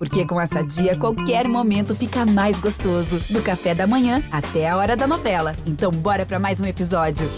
[0.00, 3.20] Porque com essa dia, qualquer momento fica mais gostoso.
[3.28, 5.54] Do café da manhã até a hora da novela.
[5.66, 7.28] Então, bora para mais um episódio.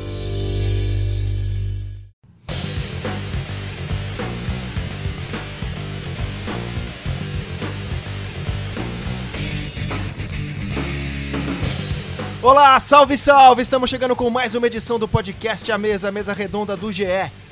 [12.41, 13.63] Olá, salve, salve!
[13.63, 17.07] Estamos chegando com mais uma edição do podcast A Mesa, a mesa redonda do GE.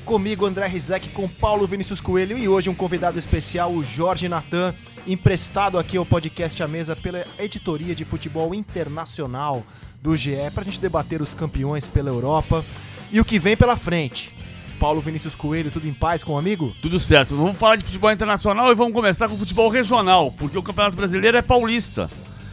[0.05, 4.73] Comigo, André Rizek, com Paulo Vinícius Coelho e hoje um convidado especial, o Jorge Natan,
[5.07, 9.63] emprestado aqui ao podcast A Mesa pela editoria de futebol internacional
[10.01, 12.63] do GE, para a gente debater os campeões pela Europa
[13.11, 14.33] e o que vem pela frente.
[14.79, 16.73] Paulo Vinícius Coelho, tudo em paz com o amigo?
[16.81, 17.35] Tudo certo.
[17.35, 21.37] Vamos falar de futebol internacional e vamos começar com futebol regional, porque o Campeonato Brasileiro
[21.37, 22.09] é paulista.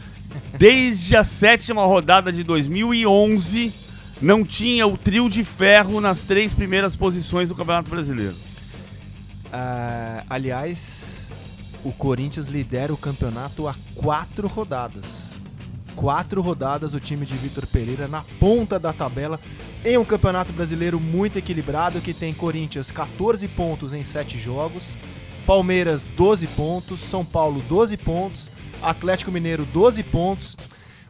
[0.57, 3.73] Desde a sétima rodada de 2011,
[4.21, 8.35] não tinha o trio de ferro nas três primeiras posições do Campeonato Brasileiro.
[9.45, 11.18] Uh, aliás,
[11.83, 15.29] o Corinthians lidera o campeonato há quatro rodadas.
[15.95, 19.39] Quatro rodadas o time de Vitor Pereira na ponta da tabela
[19.83, 24.97] em um campeonato brasileiro muito equilibrado que tem Corinthians 14 pontos em 7 jogos,
[25.45, 28.49] Palmeiras 12 pontos, São Paulo 12 pontos,
[28.81, 30.57] Atlético Mineiro 12 pontos,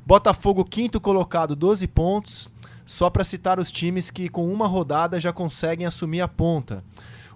[0.06, 2.50] Botafogo quinto colocado 12 pontos,
[2.86, 6.84] só para citar os times que com uma rodada já conseguem assumir a ponta.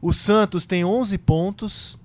[0.01, 1.97] O Santos tem 11 pontos,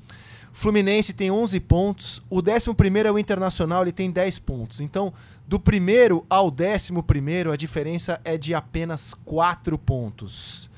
[0.58, 2.70] Fluminense tem 11 pontos, o 11
[3.06, 4.80] é o Internacional, ele tem 10 pontos.
[4.80, 5.12] Então,
[5.46, 10.68] do primeiro ao 11 a diferença é de apenas 4 pontos.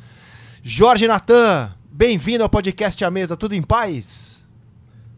[0.62, 4.44] Jorge Natan, bem-vindo ao podcast A Mesa, tudo em paz?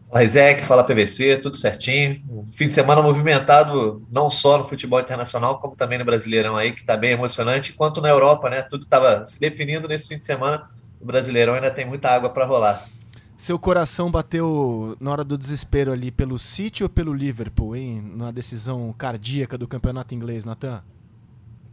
[0.09, 2.23] Fala Isaac, fala PVC, tudo certinho.
[2.53, 6.79] Fim de semana movimentado, não só no futebol internacional, como também no Brasileirão aí, que
[6.79, 8.61] está bem emocionante, quanto na Europa, né?
[8.61, 10.69] Tudo estava se definindo nesse fim de semana.
[11.01, 12.87] O Brasileirão ainda tem muita água para rolar.
[13.37, 18.03] Seu coração bateu na hora do desespero ali pelo City ou pelo Liverpool, hein?
[18.15, 20.83] Na decisão cardíaca do campeonato inglês, Natan?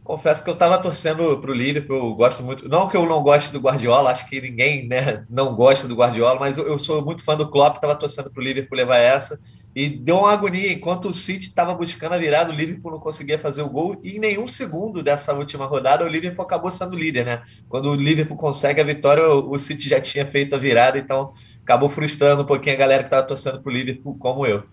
[0.03, 2.67] Confesso que eu estava torcendo para o Liverpool, eu gosto muito.
[2.67, 6.39] Não que eu não goste do Guardiola, acho que ninguém né, não gosta do Guardiola,
[6.39, 9.39] mas eu, eu sou muito fã do Klopp, estava torcendo para o Liverpool levar essa.
[9.73, 13.39] E deu uma agonia, enquanto o City estava buscando a virada, o Liverpool não conseguia
[13.39, 13.97] fazer o gol.
[14.03, 17.43] E em nenhum segundo dessa última rodada, o Liverpool acabou sendo líder, né?
[17.69, 21.31] Quando o Liverpool consegue a vitória, o City já tinha feito a virada, então
[21.63, 24.63] acabou frustrando um pouquinho a galera que estava torcendo para o Liverpool, como eu.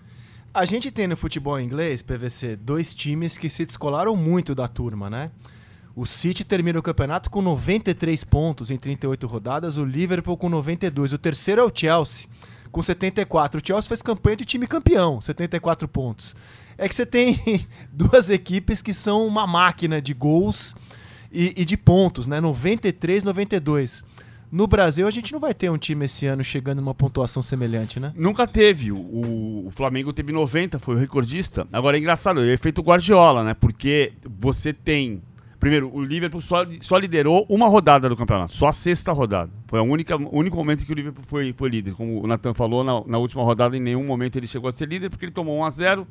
[0.53, 5.09] A gente tem no futebol inglês, PVC, dois times que se descolaram muito da turma,
[5.10, 5.31] né?
[5.94, 11.12] O City termina o campeonato com 93 pontos em 38 rodadas, o Liverpool com 92.
[11.12, 12.28] O terceiro é o Chelsea,
[12.71, 13.60] com 74.
[13.60, 16.37] O Chelsea fez campanha de time campeão, 74 pontos.
[16.76, 20.76] É que você tem duas equipes que são uma máquina de gols
[21.32, 22.41] e, e de pontos, né?
[22.41, 24.05] 93, 92.
[24.51, 28.01] No Brasil, a gente não vai ter um time esse ano chegando numa pontuação semelhante,
[28.01, 28.13] né?
[28.17, 28.91] Nunca teve.
[28.91, 31.67] O, o Flamengo teve 90, foi o recordista.
[31.73, 33.55] Agora é engraçado, é efeito Guardiola, né?
[33.55, 35.23] Porque você tem.
[35.61, 39.51] Primeiro, o Liverpool só, só liderou uma rodada do campeonato, só a sexta rodada.
[39.67, 41.95] Foi o único momento que o Liverpool foi, foi líder.
[41.95, 44.89] Como o Nathan falou, na, na última rodada, em nenhum momento ele chegou a ser
[44.89, 46.07] líder, porque ele tomou 1 a 0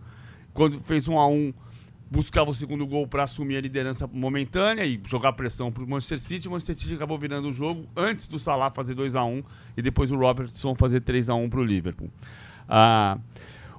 [0.54, 1.54] Quando fez 1 a 1
[2.10, 6.20] buscava o segundo gol para assumir a liderança momentânea e jogar pressão para o Manchester
[6.20, 6.48] City.
[6.48, 9.44] O Manchester City acabou virando o jogo antes do Salah fazer 2 a 1
[9.76, 12.10] e depois o Robertson fazer 3 a 1 para o Liverpool.
[12.68, 13.18] Ah,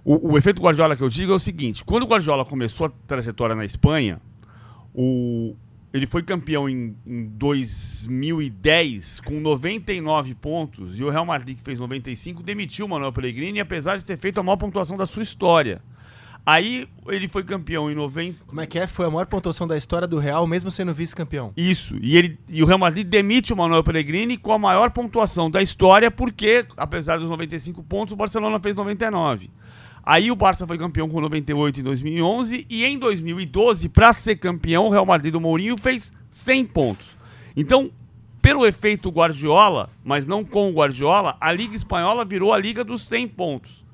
[0.05, 2.91] o, o, efeito Guardiola que eu digo é o seguinte: quando o Guardiola começou a
[3.07, 4.21] trajetória na Espanha,
[4.95, 5.55] o,
[5.93, 11.79] ele foi campeão em, em 2010 com 99 pontos e o Real Madrid, que fez
[11.79, 15.81] 95, demitiu o Manuel Pellegrini, apesar de ter feito a maior pontuação da sua história.
[16.49, 18.47] Aí ele foi campeão em 90.
[18.47, 18.87] Como é que é?
[18.87, 21.53] Foi a maior pontuação da história do Real, mesmo sendo vice-campeão.
[21.55, 21.99] Isso.
[22.01, 25.63] E, ele, e o Real Madrid demite o Manuel Pellegrini com a maior pontuação da
[25.63, 29.51] história, porque, apesar dos 95 pontos, o Barcelona fez 99.
[30.03, 34.87] Aí o Barça foi campeão com 98 em 2011 e em 2012, para ser campeão,
[34.87, 37.19] o Real Madrid do Mourinho fez 100 pontos.
[37.55, 37.91] Então,
[38.41, 43.03] pelo efeito Guardiola, mas não com o Guardiola, a Liga Espanhola virou a Liga dos
[43.03, 43.85] 100 pontos,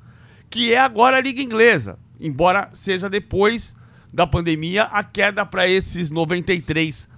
[0.48, 3.74] que é agora a Liga Inglesa embora seja depois
[4.12, 7.08] da pandemia a queda para esses 93,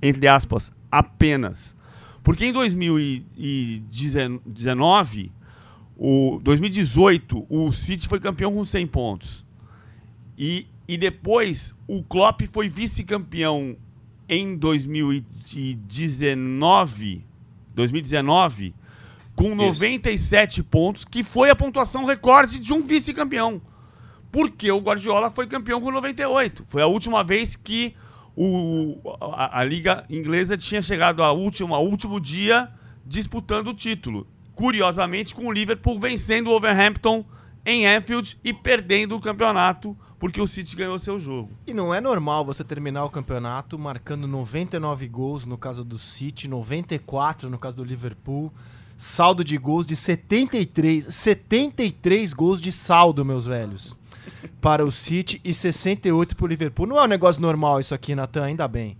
[0.00, 1.76] entre aspas, apenas.
[2.22, 5.30] Porque em 2019,
[5.96, 9.46] o 2018, o City foi campeão com 100 pontos.
[10.36, 13.76] E, e depois o Klopp foi vice-campeão
[14.28, 17.24] em 2019,
[17.74, 18.74] 2019
[19.36, 20.64] com 97 Isso.
[20.64, 23.60] pontos, que foi a pontuação recorde de um vice-campeão
[24.36, 26.66] porque o Guardiola foi campeão com 98.
[26.68, 27.96] Foi a última vez que
[28.36, 28.98] o,
[29.32, 32.68] a, a Liga Inglesa tinha chegado ao último, ao último dia
[33.02, 34.26] disputando o título.
[34.54, 37.24] Curiosamente, com o Liverpool vencendo o Overhampton
[37.64, 41.50] em Anfield e perdendo o campeonato porque o City ganhou seu jogo.
[41.66, 46.46] E não é normal você terminar o campeonato marcando 99 gols no caso do City,
[46.46, 48.52] 94 no caso do Liverpool,
[48.98, 53.96] saldo de gols de 73, 73 gols de saldo, meus velhos,
[54.60, 56.86] para o City e 68 para o Liverpool.
[56.86, 58.96] Não é um negócio normal isso aqui, Natan, ainda bem.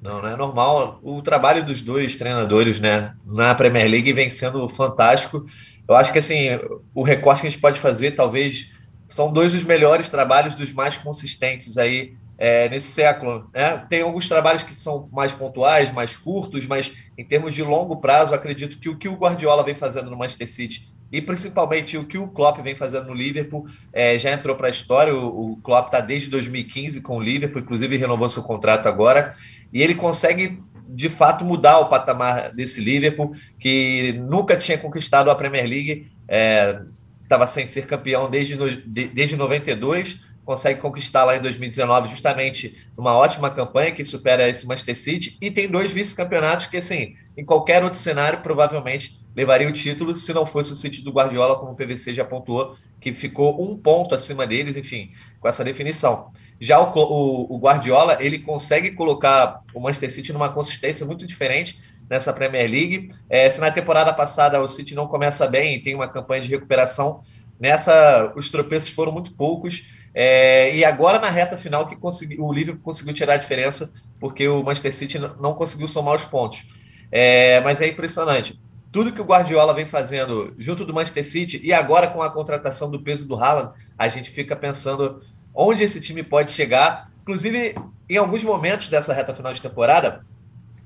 [0.00, 1.00] Não, não é normal.
[1.02, 5.46] O trabalho dos dois treinadores, né, na Premier League vem sendo fantástico.
[5.88, 6.48] Eu acho que assim,
[6.94, 8.72] o recorte que a gente pode fazer, talvez
[9.08, 13.48] são dois dos melhores trabalhos, dos mais consistentes aí é, nesse século.
[13.54, 13.78] Né?
[13.88, 18.34] Tem alguns trabalhos que são mais pontuais, mais curtos, mas em termos de longo prazo,
[18.34, 22.18] acredito que o que o Guardiola vem fazendo no Manchester City e principalmente o que
[22.18, 25.14] o Klopp vem fazendo no Liverpool é, já entrou para a história.
[25.14, 29.32] O, o Klopp está desde 2015 com o Liverpool, inclusive renovou seu contrato agora,
[29.72, 35.34] e ele consegue de fato mudar o patamar desse Liverpool que nunca tinha conquistado a
[35.34, 36.10] Premier League.
[36.28, 36.80] É,
[37.22, 38.56] estava sem ser campeão desde,
[38.86, 44.96] desde 92, consegue conquistar lá em 2019, justamente uma ótima campanha que supera esse Manchester
[44.96, 50.16] City, e tem dois vice-campeonatos que, assim, em qualquer outro cenário, provavelmente levaria o título,
[50.16, 53.76] se não fosse o City do Guardiola, como o PVC já pontuou, que ficou um
[53.76, 56.32] ponto acima deles, enfim, com essa definição.
[56.58, 61.82] Já o, o, o Guardiola, ele consegue colocar o Manchester City numa consistência muito diferente,
[62.08, 63.08] nessa Premier League.
[63.28, 66.48] É, se na temporada passada o City não começa bem e tem uma campanha de
[66.48, 67.22] recuperação,
[67.60, 69.92] nessa os tropeços foram muito poucos.
[70.14, 74.48] É, e agora na reta final que conseguiu, o Liverpool conseguiu tirar a diferença, porque
[74.48, 76.66] o Manchester City não conseguiu somar os pontos.
[77.12, 78.58] É, mas é impressionante.
[78.96, 82.90] Tudo que o Guardiola vem fazendo junto do Manchester City e agora com a contratação
[82.90, 85.22] do peso do Haaland, a gente fica pensando
[85.54, 87.12] onde esse time pode chegar.
[87.20, 87.74] Inclusive,
[88.08, 90.24] em alguns momentos dessa reta final de temporada,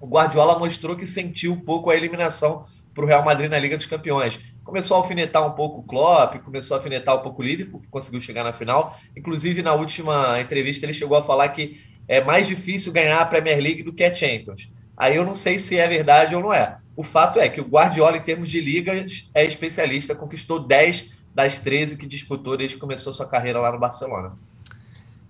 [0.00, 3.76] o Guardiola mostrou que sentiu um pouco a eliminação para o Real Madrid na Liga
[3.76, 4.40] dos Campeões.
[4.64, 7.86] Começou a alfinetar um pouco o Klopp, começou a alfinetar um pouco o Liverpool, que
[7.86, 8.98] conseguiu chegar na final.
[9.16, 13.60] Inclusive, na última entrevista, ele chegou a falar que é mais difícil ganhar a Premier
[13.60, 14.74] League do que a Champions.
[14.96, 16.76] Aí eu não sei se é verdade ou não é.
[17.00, 21.58] O fato é que o Guardiola, em termos de ligas, é especialista, conquistou 10 das
[21.58, 24.36] 13 que disputou desde que começou sua carreira lá no Barcelona.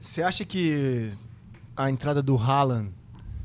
[0.00, 1.12] Você acha que
[1.76, 2.90] a entrada do Haaland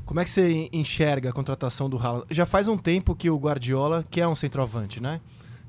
[0.04, 2.26] como é que você enxerga a contratação do Haaland?
[2.28, 5.20] Já faz um tempo que o Guardiola, que é um centroavante, né?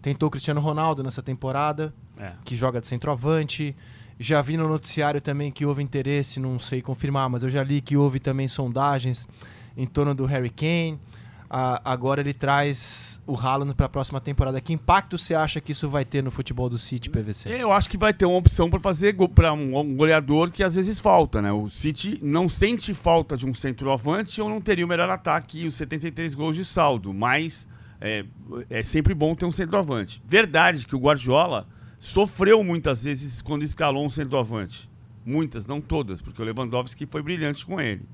[0.01, 2.31] Tentou o Cristiano Ronaldo nessa temporada, é.
[2.43, 3.75] que joga de centroavante.
[4.19, 7.81] Já vi no noticiário também que houve interesse, não sei confirmar, mas eu já li
[7.81, 9.29] que houve também sondagens
[9.75, 10.99] em torno do Harry Kane
[11.49, 14.59] agora ele traz o Haaland para a próxima temporada.
[14.59, 17.49] Que impacto você acha que isso vai ter no futebol do City, PVC?
[17.49, 20.75] Eu acho que vai ter uma opção para fazer para um, um, goleador que às
[20.75, 21.51] vezes falta, né?
[21.51, 25.67] O City não sente falta de um centroavante ou não teria o melhor ataque e
[25.67, 27.67] os 73 gols de saldo, mas
[28.01, 28.25] é,
[28.69, 30.21] é sempre bom ter um centroavante.
[30.25, 31.67] Verdade que o Guardiola
[31.97, 34.89] sofreu muitas vezes quando escalou um centroavante.
[35.25, 38.05] Muitas, não todas, porque o Lewandowski foi brilhante com ele.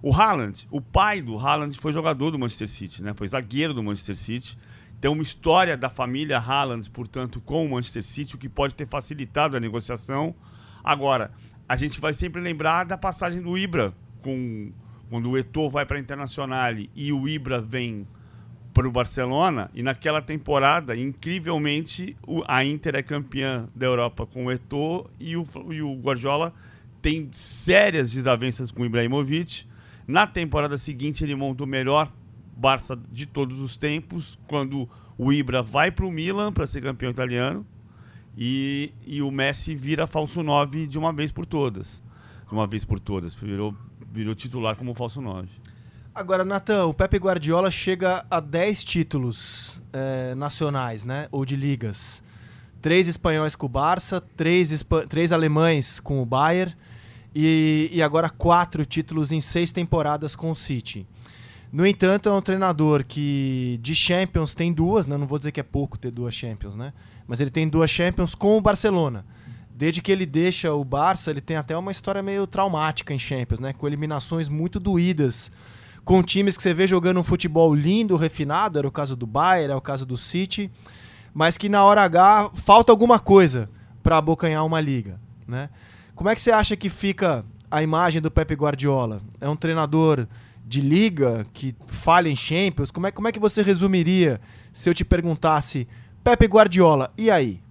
[0.00, 3.12] O Haaland, o pai do Haaland foi jogador do Manchester City, né?
[3.14, 4.56] Foi zagueiro do Manchester City.
[5.00, 8.86] Tem uma história da família Haaland, portanto, com o Manchester City, o que pode ter
[8.86, 10.34] facilitado a negociação.
[10.82, 11.32] Agora,
[11.68, 13.92] a gente vai sempre lembrar da passagem do Ibra,
[14.22, 14.72] com,
[15.10, 18.06] quando o Eto'o vai para a Internacional e o Ibra vem
[18.72, 24.46] para o Barcelona, e naquela temporada, incrivelmente, o, a Inter é campeã da Europa com
[24.46, 26.54] o Eto'o e o, e o Guardiola
[27.02, 29.67] tem sérias desavenças com o Ibrahimovic
[30.08, 32.10] na temporada seguinte, ele monta o melhor
[32.56, 37.10] Barça de todos os tempos, quando o Ibra vai para o Milan para ser campeão
[37.10, 37.64] italiano
[38.36, 42.02] e, e o Messi vira falso 9 de uma vez por todas.
[42.48, 43.34] De uma vez por todas.
[43.34, 43.76] Virou,
[44.10, 45.46] virou titular como falso 9.
[46.14, 51.28] Agora, Natan, o Pepe Guardiola chega a 10 títulos é, nacionais, né?
[51.30, 52.24] Ou de ligas.
[52.82, 56.74] Três espanhóis com o Barça, três, três alemães com o Bayern
[57.40, 61.06] e, e agora quatro títulos em seis temporadas com o City.
[61.72, 65.16] No entanto, é um treinador que de Champions tem duas, né?
[65.16, 66.92] não vou dizer que é pouco ter duas Champions, né?
[67.28, 69.24] Mas ele tem duas Champions com o Barcelona.
[69.72, 73.60] Desde que ele deixa o Barça, ele tem até uma história meio traumática em Champions,
[73.60, 73.72] né?
[73.72, 75.52] Com eliminações muito doídas,
[76.04, 79.74] com times que você vê jogando um futebol lindo, refinado, era o caso do Bayern,
[79.74, 80.68] é o caso do City,
[81.32, 83.70] mas que na hora H falta alguma coisa
[84.02, 85.70] para abocanhar uma liga, né?
[86.18, 89.22] Como é que você acha que fica a imagem do Pepe Guardiola?
[89.40, 90.26] É um treinador
[90.66, 92.90] de liga que falha em Champions?
[92.90, 94.40] Como é, como é que você resumiria
[94.72, 95.86] se eu te perguntasse,
[96.24, 97.62] Pepe Guardiola, e aí?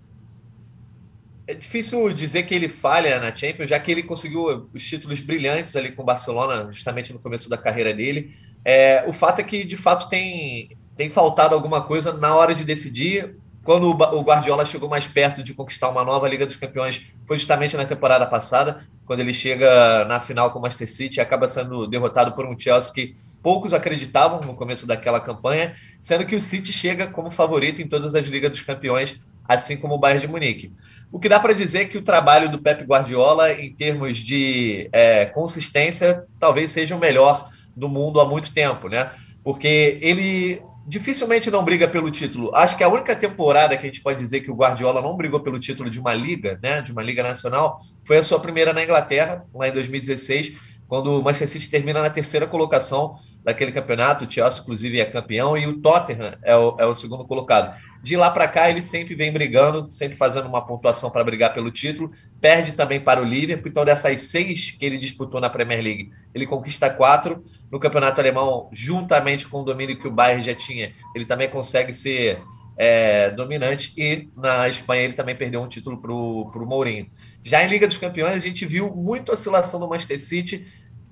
[1.45, 5.75] É difícil dizer que ele falha na Champions, já que ele conseguiu os títulos brilhantes
[5.75, 8.33] ali com o Barcelona, justamente no começo da carreira dele.
[8.63, 12.63] É, o fato é que, de fato, tem, tem faltado alguma coisa na hora de
[12.63, 13.35] decidir
[13.67, 17.75] quando o Guardiola chegou mais perto de conquistar uma nova Liga dos Campeões foi justamente
[17.75, 21.85] na temporada passada, quando ele chega na final com o Manchester City e acaba sendo
[21.85, 26.71] derrotado por um Chelsea que poucos acreditavam no começo daquela campanha, sendo que o City
[26.71, 30.71] chega como favorito em todas as Ligas dos Campeões, assim como o Bayern de Munique.
[31.11, 34.87] O que dá para dizer é que o trabalho do Pep Guardiola, em termos de
[34.93, 39.11] é, consistência, talvez seja o melhor do mundo há muito tempo, né?
[39.43, 42.55] Porque ele dificilmente não briga pelo título.
[42.55, 45.41] Acho que a única temporada que a gente pode dizer que o Guardiola não brigou
[45.41, 48.81] pelo título de uma liga, né, de uma liga nacional, foi a sua primeira na
[48.81, 50.55] Inglaterra, lá em 2016,
[50.87, 54.25] quando o Manchester City termina na terceira colocação daquele campeonato.
[54.25, 57.75] O Chelsea, inclusive, é campeão e o Tottenham é o, é o segundo colocado.
[58.03, 61.71] De lá para cá, ele sempre vem brigando, sempre fazendo uma pontuação para brigar pelo
[61.71, 62.11] título.
[62.39, 63.69] Perde também para o Liverpool.
[63.69, 67.41] Então, dessas seis que ele disputou na Premier League, ele conquista quatro.
[67.71, 71.91] No campeonato alemão, juntamente com o domínio que o Bayern já tinha, ele também consegue
[71.91, 72.41] ser
[72.77, 73.93] é, dominante.
[73.97, 77.07] E na Espanha, ele também perdeu um título para o Mourinho.
[77.43, 80.67] Já em Liga dos Campeões, a gente viu muita oscilação do Manchester City,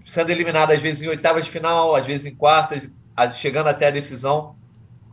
[0.06, 2.90] sendo eliminado às vezes em oitavas de final, às vezes em quartas,
[3.34, 4.56] chegando até a decisão.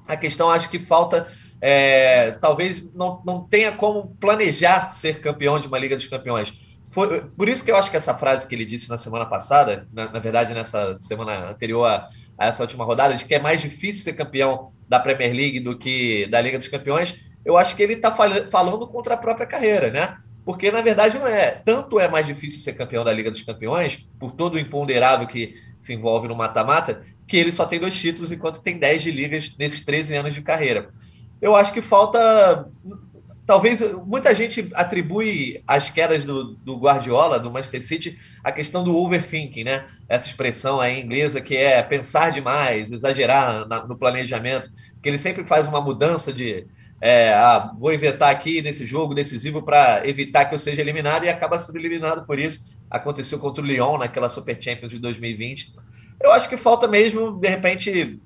[0.07, 1.27] A questão, acho que falta
[1.65, 6.53] é, talvez não, não tenha como planejar ser campeão de uma Liga dos Campeões.
[6.93, 9.87] Foi, por isso que eu acho que essa frase que ele disse na semana passada,
[9.93, 13.61] na, na verdade nessa semana anterior a, a, essa última rodada, de que é mais
[13.61, 17.83] difícil ser campeão da Premier League do que da Liga dos Campeões, eu acho que
[17.85, 20.17] ele está fal falando contra a própria carreira, né?
[20.45, 21.51] Porque na verdade não é.
[21.51, 25.55] Tanto é mais difícil ser campeão da Liga dos Campeões, por todo o imponderável que
[25.79, 29.55] se envolve no mata-mata, que ele só tem dois títulos enquanto tem 10 de ligas
[29.59, 30.89] nesses 13 anos de carreira
[31.43, 32.69] eu acho que falta.
[33.45, 38.97] Talvez muita gente atribui as quedas do, do Guardiola, do Manchester City, a questão do
[38.97, 39.85] overthinking, né?
[40.09, 44.71] Essa expressão aí inglesa que é pensar demais, exagerar na, no planejamento,
[45.03, 46.69] que ele sempre faz uma mudança de,
[47.05, 51.29] é, ah, vou inventar aqui nesse jogo decisivo para evitar que eu seja eliminado e
[51.29, 52.71] acaba sendo eliminado por isso.
[52.89, 55.75] Aconteceu contra o Lyon naquela Super Champions de 2020.
[56.23, 58.21] Eu acho que falta mesmo, de repente,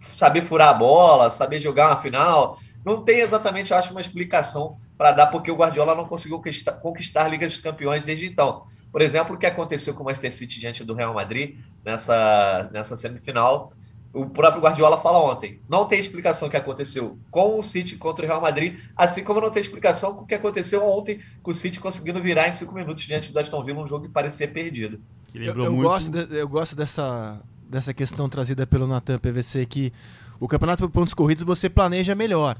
[0.00, 2.58] saber furar a bola, saber jogar uma final.
[2.84, 6.42] Não tem exatamente, acho, uma explicação para dar porque o Guardiola não conseguiu
[6.82, 8.64] conquistar a Liga dos Campeões desde então.
[8.90, 12.96] Por exemplo, o que aconteceu com o Manchester City diante do Real Madrid nessa, nessa
[12.96, 13.72] semifinal.
[14.12, 15.60] O próprio Guardiola fala ontem.
[15.68, 19.40] Não tem explicação o que aconteceu com o City contra o Real Madrid, assim como
[19.40, 22.74] não tem explicação com o que aconteceu ontem com o City conseguindo virar em cinco
[22.74, 25.00] minutos diante do Aston Villa, um jogo que parecia perdido.
[25.34, 25.82] Eu, eu muito...
[25.82, 29.92] gosto de, eu gosto dessa, dessa questão trazida pelo Natan PVC que
[30.40, 32.56] o campeonato por pontos corridos você planeja melhor.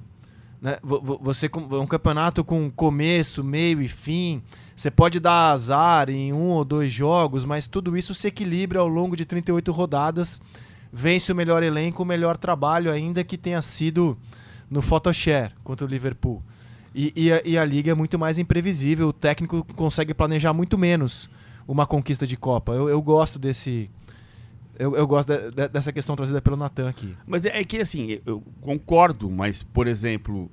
[0.61, 0.79] Né?
[0.83, 4.43] Você um campeonato com começo, meio e fim.
[4.75, 8.89] Você pode dar azar em um ou dois jogos, mas tudo isso se equilibra ao
[8.89, 10.41] longo de 38 rodadas.
[10.99, 14.17] Vence o melhor elenco, o melhor trabalho, ainda que tenha sido
[14.71, 16.43] no Photoshare contra o Liverpool.
[16.95, 20.79] E, e, a, e a liga é muito mais imprevisível, o técnico consegue planejar muito
[20.79, 21.29] menos
[21.69, 22.73] uma conquista de Copa.
[22.73, 23.91] Eu, eu gosto desse,
[24.79, 27.15] eu, eu gosto de, de, dessa questão trazida pelo Natan aqui.
[27.27, 30.51] Mas é, é, que assim, eu concordo, mas, por exemplo,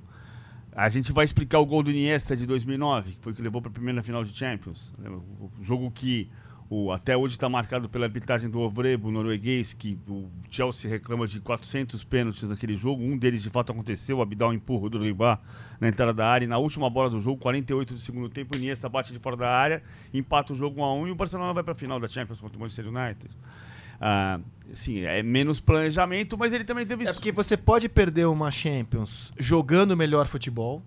[0.72, 3.62] a gente vai explicar o gol do Iniesta de 2009, que foi o que levou
[3.62, 4.92] para a primeira final de Champions.
[5.40, 6.30] O jogo que
[6.74, 11.38] o, até hoje está marcado pela arbitragem do Ovrebo, norueguês, que o Chelsea reclama de
[11.38, 13.00] 400 pênaltis naquele jogo.
[13.00, 15.40] Um deles de fato aconteceu, o Abidal empurra o Drogba
[15.80, 16.44] na entrada da área.
[16.44, 19.48] E na última bola do jogo, 48 do segundo tempo, Iniesta bate de fora da
[19.48, 22.08] área, empata o jogo 1 a 1 e o Barcelona vai para a final da
[22.08, 23.30] Champions contra o Manchester United.
[24.00, 24.40] Ah,
[24.72, 27.06] sim, é menos planejamento, mas ele também teve.
[27.06, 30.82] É porque você pode perder uma Champions jogando melhor futebol.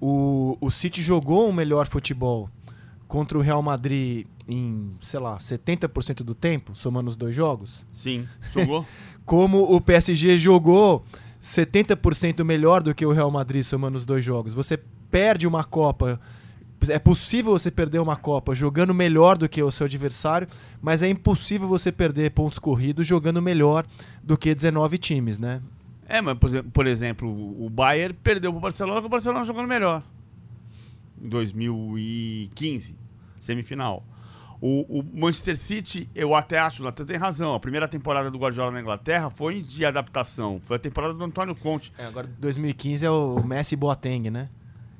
[0.00, 2.48] O, o City jogou um melhor futebol
[3.06, 7.84] contra o Real Madrid em, sei lá, 70% do tempo, somando os dois jogos.
[7.92, 8.86] Sim, jogou.
[9.24, 11.04] Como o PSG jogou
[11.42, 14.54] 70% melhor do que o Real Madrid, somando os dois jogos.
[14.54, 14.78] Você
[15.10, 16.20] perde uma Copa
[16.88, 20.46] é possível você perder uma Copa jogando melhor do que o seu adversário,
[20.80, 23.84] mas é impossível você perder pontos corridos jogando melhor
[24.22, 25.62] do que 19 times, né?
[26.08, 26.36] É, mas
[26.72, 30.02] por exemplo, o Bayern perdeu para o Barcelona com o Barcelona jogando melhor.
[31.20, 32.94] Em 2015,
[33.40, 34.04] semifinal.
[34.68, 37.54] O, o, Manchester City, eu até acho, o Nathan tem razão.
[37.54, 40.60] A primeira temporada do Guardiola na Inglaterra foi de adaptação.
[40.60, 41.92] Foi a temporada do Antônio Conte.
[41.96, 44.48] É, agora 2015 é o Messi Boateng, né?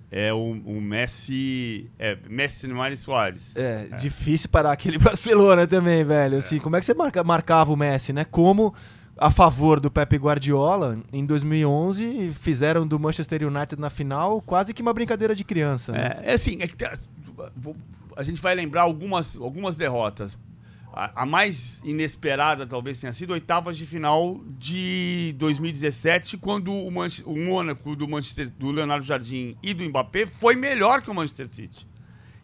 [0.08, 1.90] é o, o Messi.
[1.98, 3.56] É, Messi Neymar e Soares.
[3.56, 6.38] É, é, difícil parar aquele Barcelona também, velho.
[6.38, 6.60] Assim, é.
[6.60, 8.24] como é que você marca, marcava o Messi, né?
[8.24, 8.72] Como
[9.18, 14.82] a favor do Pepe Guardiola, em 2011 fizeram do Manchester United na final quase que
[14.82, 15.92] uma brincadeira de criança.
[15.92, 16.20] Né?
[16.22, 16.76] É, é assim, é que
[18.16, 20.38] a gente vai lembrar algumas, algumas derrotas.
[20.92, 27.36] a, a mais inesperada talvez tenha sido oitavas de final de 2017, quando o, o
[27.36, 31.86] Mônaco do Manchester, do Leonardo Jardim e do Mbappé foi melhor que o Manchester City.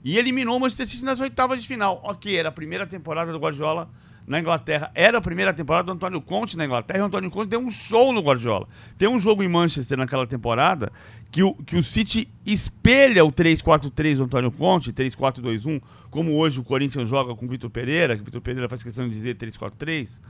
[0.05, 2.01] E eliminou o Manchester City nas oitavas de final.
[2.05, 3.89] Ok, era a primeira temporada do Guardiola
[4.27, 4.91] na Inglaterra.
[4.95, 7.71] Era a primeira temporada do Antônio Conte na Inglaterra e o Antônio Conte deu um
[7.71, 8.69] show no Guardiola.
[8.97, 10.93] Tem um jogo em Manchester naquela temporada
[11.31, 16.63] que o, que o City espelha o 3-4-3 do Antônio Conte, 3-4-2-1, como hoje o
[16.63, 20.21] Corinthians joga com o Vitor Pereira, que o Vitor Pereira faz questão de dizer 3-4-3,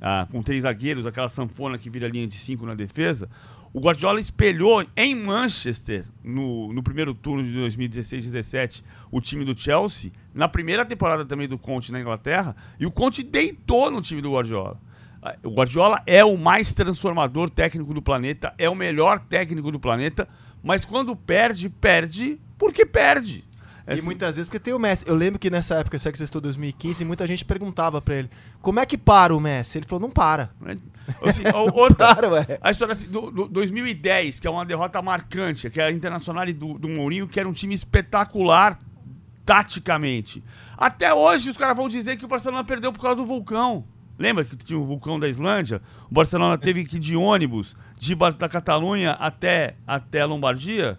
[0.00, 3.28] ah, com três zagueiros, aquela sanfona que vira linha de cinco na defesa.
[3.72, 10.10] O Guardiola espelhou em Manchester, no, no primeiro turno de 2016-17, o time do Chelsea,
[10.34, 14.32] na primeira temporada também do Conte na Inglaterra, e o Conte deitou no time do
[14.32, 14.80] Guardiola.
[15.22, 19.78] Ah, o Guardiola é o mais transformador técnico do planeta, é o melhor técnico do
[19.78, 20.28] planeta,
[20.62, 23.44] mas quando perde, perde porque perde.
[23.88, 24.02] É e assim.
[24.02, 25.02] muitas vezes porque tem o Messi.
[25.06, 28.30] Eu lembro que nessa época, que estou 2015, muita gente perguntava para ele:
[28.60, 29.78] como é que para o Messi?
[29.78, 30.50] Ele falou: não para.
[31.22, 31.42] Assim,
[31.74, 32.58] outra, para, ué.
[32.60, 36.44] A história assim, do, do 2010, que é uma derrota marcante, que era a Internacional
[36.52, 38.78] do, do Mourinho, que era um time espetacular
[39.46, 40.44] taticamente.
[40.76, 43.86] Até hoje os caras vão dizer que o Barcelona perdeu por causa do vulcão.
[44.18, 45.80] Lembra que tinha o vulcão da Islândia?
[46.10, 50.98] O Barcelona teve que ir de ônibus de, da Catalunha até, até a Lombardia.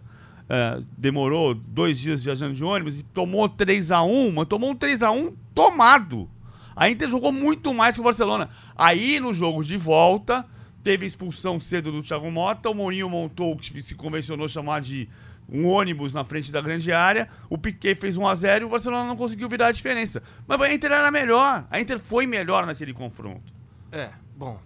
[0.49, 4.75] É, demorou dois dias viajando de ônibus e tomou 3 a 1 mas tomou um
[4.75, 6.27] 3 a 1 tomado.
[6.75, 8.49] A Inter jogou muito mais que o Barcelona.
[8.75, 10.45] Aí, no jogo de volta,
[10.83, 15.07] teve expulsão cedo do Thiago Mota, o Mourinho montou o que se convencionou chamar de
[15.51, 18.69] um ônibus na frente da grande área, o Piquet fez 1 a 0 e o
[18.69, 20.21] Barcelona não conseguiu virar a diferença.
[20.47, 23.51] Mas a Inter era melhor, a Inter foi melhor naquele confronto.
[23.91, 24.59] É, bom,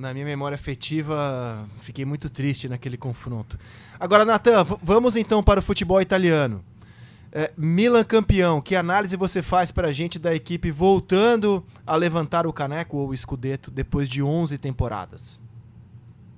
[0.00, 3.58] na minha memória afetiva, fiquei muito triste naquele confronto.
[3.98, 6.64] Agora, Natan, vamos então para o futebol italiano.
[7.32, 12.46] É, Milan campeão, que análise você faz para a gente da equipe voltando a levantar
[12.46, 15.40] o caneco ou o escudeto depois de 11 temporadas?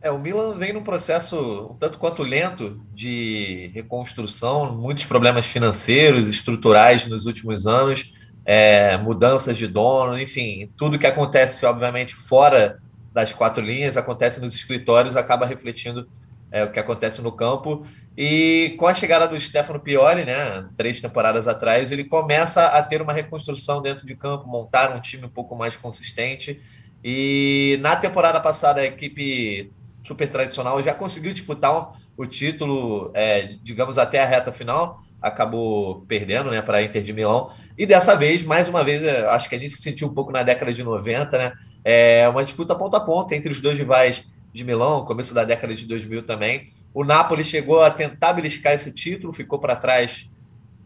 [0.02, 6.28] É, o Milan vem num processo um tanto quanto lento de reconstrução, muitos problemas financeiros,
[6.28, 8.12] estruturais nos últimos anos,
[8.44, 14.54] é, mudanças de dono, enfim, tudo que acontece, obviamente, fora das quatro linhas, acontece nos
[14.54, 16.08] escritórios, acaba refletindo
[16.50, 17.86] é, o que acontece no campo.
[18.16, 23.00] E com a chegada do Stefano Pioli, né, três temporadas atrás, ele começa a ter
[23.00, 26.60] uma reconstrução dentro de campo, montar um time um pouco mais consistente.
[27.02, 29.72] E na temporada passada, a equipe
[30.04, 36.50] super tradicional, já conseguiu disputar o título, é, digamos, até a reta final, acabou perdendo
[36.50, 37.50] né, para a Inter de Milão.
[37.78, 40.42] E dessa vez, mais uma vez, acho que a gente se sentiu um pouco na
[40.42, 41.52] década de 90, né?
[41.84, 45.74] É uma disputa ponta a ponta entre os dois rivais de Milão, começo da década
[45.74, 46.64] de 2000 também.
[46.92, 50.30] O Napoli chegou a tentar beliscar esse título, ficou para trás,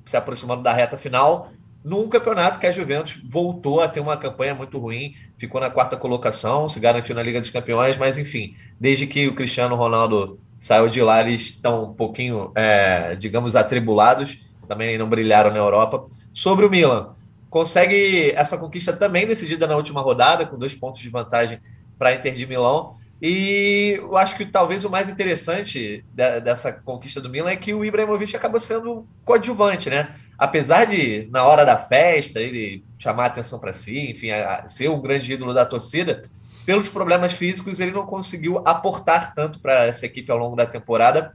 [0.05, 1.51] se aproximando da reta final,
[1.87, 5.97] num campeonato que a Juventus voltou a ter uma campanha muito ruim, ficou na quarta
[5.97, 10.89] colocação, se garantiu na Liga dos Campeões, mas enfim, desde que o Cristiano Ronaldo saiu
[10.89, 16.07] de lá, eles estão um pouquinho, é, digamos, atribulados, também não brilharam na Europa.
[16.33, 17.15] Sobre o Milan,
[17.57, 21.59] consegue essa conquista também decidida na última rodada, com dois pontos de vantagem
[21.99, 22.99] para a Inter de Milão.
[23.23, 27.83] E eu acho que talvez o mais interessante dessa conquista do Milan é que o
[27.83, 30.15] Ibrahimovic acaba sendo coadjuvante, né?
[30.37, 34.29] apesar de, na hora da festa, ele chamar a atenção para si, enfim,
[34.67, 36.23] ser um grande ídolo da torcida,
[36.67, 41.33] pelos problemas físicos, ele não conseguiu aportar tanto para essa equipe ao longo da temporada.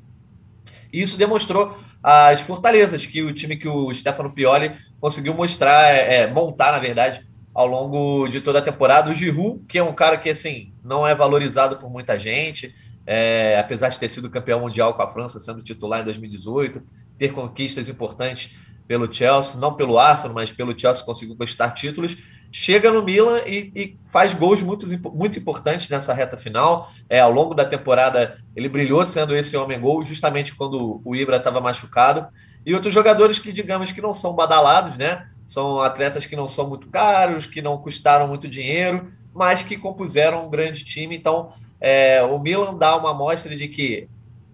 [0.93, 6.21] E isso demonstrou as fortalezas que o time que o Stefano Pioli conseguiu mostrar, é,
[6.21, 9.09] é, montar, na verdade, ao longo de toda a temporada.
[9.09, 12.73] O Giroud, que é um cara que, assim, não é valorizado por muita gente,
[13.05, 16.81] é, apesar de ter sido campeão mundial com a França, sendo titular em 2018,
[17.17, 18.55] ter conquistas importantes
[18.87, 22.17] pelo Chelsea, não pelo Arsenal, mas pelo Chelsea conseguiu conquistar títulos.
[22.51, 26.91] Chega no Milan e, e, faz gols muito, muito importantes nessa reta final.
[27.09, 31.61] É, ao longo da temporada, ele brilhou sendo esse homem-gol, justamente quando o Ibra estava
[31.61, 32.27] machucado.
[32.65, 35.28] E outros jogadores que, digamos, que não são badalados, né?
[35.45, 40.45] São atletas que não são muito caros, que não custaram muito dinheiro, mas que compuseram
[40.45, 41.15] um grande time.
[41.15, 44.08] Então, é, o Milan dá uma amostra de que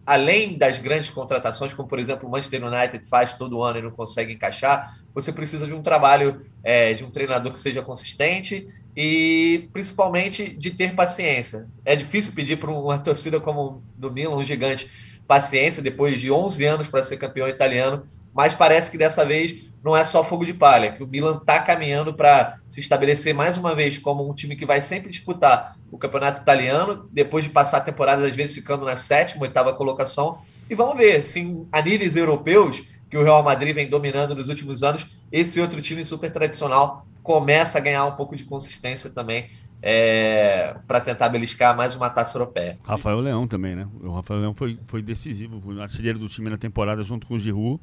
[0.07, 3.91] além das grandes contratações, como por exemplo o Manchester United faz todo ano e não
[3.91, 9.67] consegue encaixar, você precisa de um trabalho é, de um treinador que seja consistente e
[9.73, 11.67] principalmente de ter paciência.
[11.83, 14.89] É difícil pedir para uma torcida como do Milan, um gigante,
[15.27, 19.95] paciência depois de 11 anos para ser campeão italiano, mas parece que dessa vez não
[19.95, 23.75] é só fogo de palha, que o Milan está caminhando para se estabelecer mais uma
[23.75, 28.23] vez como um time que vai sempre disputar o campeonato italiano, depois de passar temporadas
[28.23, 30.39] às vezes ficando na sétima, oitava colocação.
[30.69, 34.83] E vamos ver se a níveis europeus, que o Real Madrid vem dominando nos últimos
[34.83, 39.49] anos, esse outro time super tradicional começa a ganhar um pouco de consistência também
[39.81, 42.75] é, para tentar beliscar mais uma taça europeia.
[42.83, 43.87] Rafael Leão também, né?
[44.01, 47.35] O Rafael Leão foi, foi decisivo, foi o artilheiro do time na temporada junto com
[47.35, 47.81] o Giroud.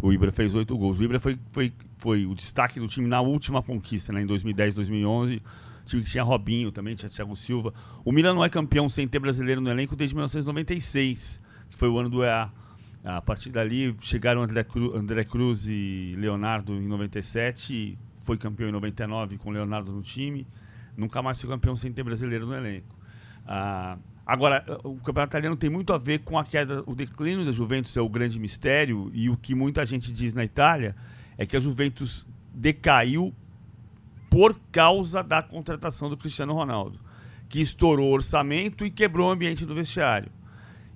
[0.00, 0.98] O Ibra fez oito gols.
[0.98, 4.22] O Ibra foi, foi, foi o destaque do time na última conquista, né?
[4.22, 5.36] Em 2010, 2011.
[5.36, 7.74] O time que tinha Robinho também, tinha Thiago Silva.
[8.04, 11.98] O Milan não é campeão sem ter brasileiro no elenco desde 1996, que foi o
[11.98, 12.50] ano do EA.
[13.04, 18.72] A partir dali chegaram André, Cru, André Cruz e Leonardo em 97, foi campeão em
[18.72, 20.46] 99 com Leonardo no time
[20.96, 22.96] nunca mais foi campeão sem ter brasileiro no elenco.
[23.46, 27.52] Ah, agora, o campeonato italiano tem muito a ver com a queda, o declínio da
[27.52, 30.94] Juventus é o grande mistério e o que muita gente diz na Itália
[31.36, 33.34] é que a Juventus decaiu
[34.30, 36.98] por causa da contratação do Cristiano Ronaldo,
[37.48, 40.30] que estourou o orçamento e quebrou o ambiente do vestiário.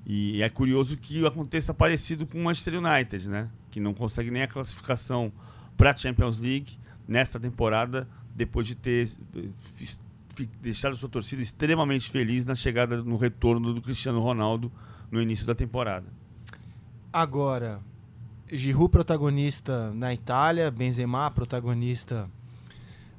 [0.07, 3.51] E é curioso que aconteça parecido com o Manchester United, né?
[3.71, 5.33] Que não consegue nem a classificação
[5.77, 9.49] para a Champions League nesta temporada depois de ter eh,
[10.61, 14.71] deixado sua torcida extremamente feliz na chegada, no retorno do Cristiano Ronaldo
[15.11, 16.07] no início da temporada.
[17.13, 17.81] Agora,
[18.53, 22.29] Giroud protagonista na Itália, Benzema protagonista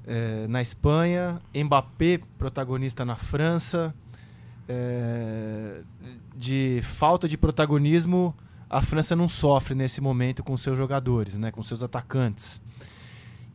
[0.06, 3.93] eh, na Espanha, Mbappé protagonista na França.
[4.69, 5.82] Eh,
[6.36, 8.36] de falta de protagonismo,
[8.69, 12.62] a França não sofre nesse momento com seus jogadores, né, com seus atacantes.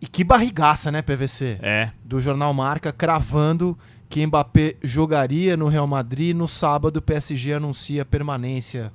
[0.03, 1.61] E que barrigaça, né, PVC?
[1.62, 1.93] É.
[2.05, 6.37] Do jornal Marca cravando que Mbappé jogaria no Real Madrid.
[6.37, 8.93] No sábado, o PSG anuncia a permanência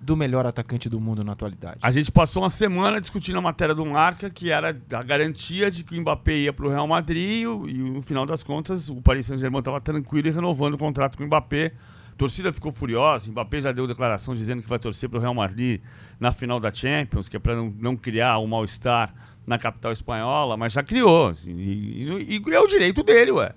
[0.00, 1.78] do melhor atacante do mundo na atualidade.
[1.82, 5.82] A gente passou uma semana discutindo a matéria do Marca, que era a garantia de
[5.82, 9.26] que o Mbappé ia para o Real Madrid e, no final das contas o Paris
[9.26, 11.72] Saint-Germain estava tranquilo e renovando o contrato com o Mbappé.
[12.12, 15.20] A torcida ficou furiosa, o Mbappé já deu declaração dizendo que vai torcer para o
[15.20, 15.80] Real Madrid
[16.20, 19.12] na final da Champions, que é para não, não criar um mal-estar
[19.46, 21.28] na capital espanhola, mas já criou.
[21.28, 23.52] Assim, e, e, é o direito dele, ué.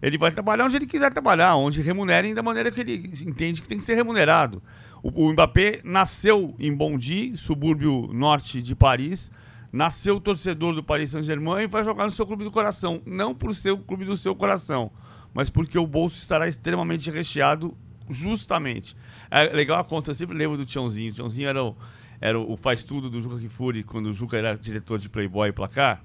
[0.00, 3.68] Ele vai trabalhar onde ele quiser trabalhar, onde remunerem da maneira que ele entende que
[3.68, 4.60] tem que ser remunerado.
[5.02, 9.30] O, o Mbappé nasceu em Bondy, subúrbio norte de Paris,
[9.72, 13.00] nasceu torcedor do Paris Saint-Germain e vai jogar no seu clube do coração.
[13.06, 14.90] Não por ser o clube do seu coração,
[15.32, 17.76] mas porque o bolso estará extremamente recheado
[18.10, 18.96] justamente.
[19.30, 21.12] É legal a conta, eu sempre lembro do Tiãozinho.
[21.12, 21.76] O Tiãozinho era o
[22.22, 25.52] era o faz tudo do Juca Kifuri, quando o Juca era diretor de Playboy e
[25.52, 26.04] Placar.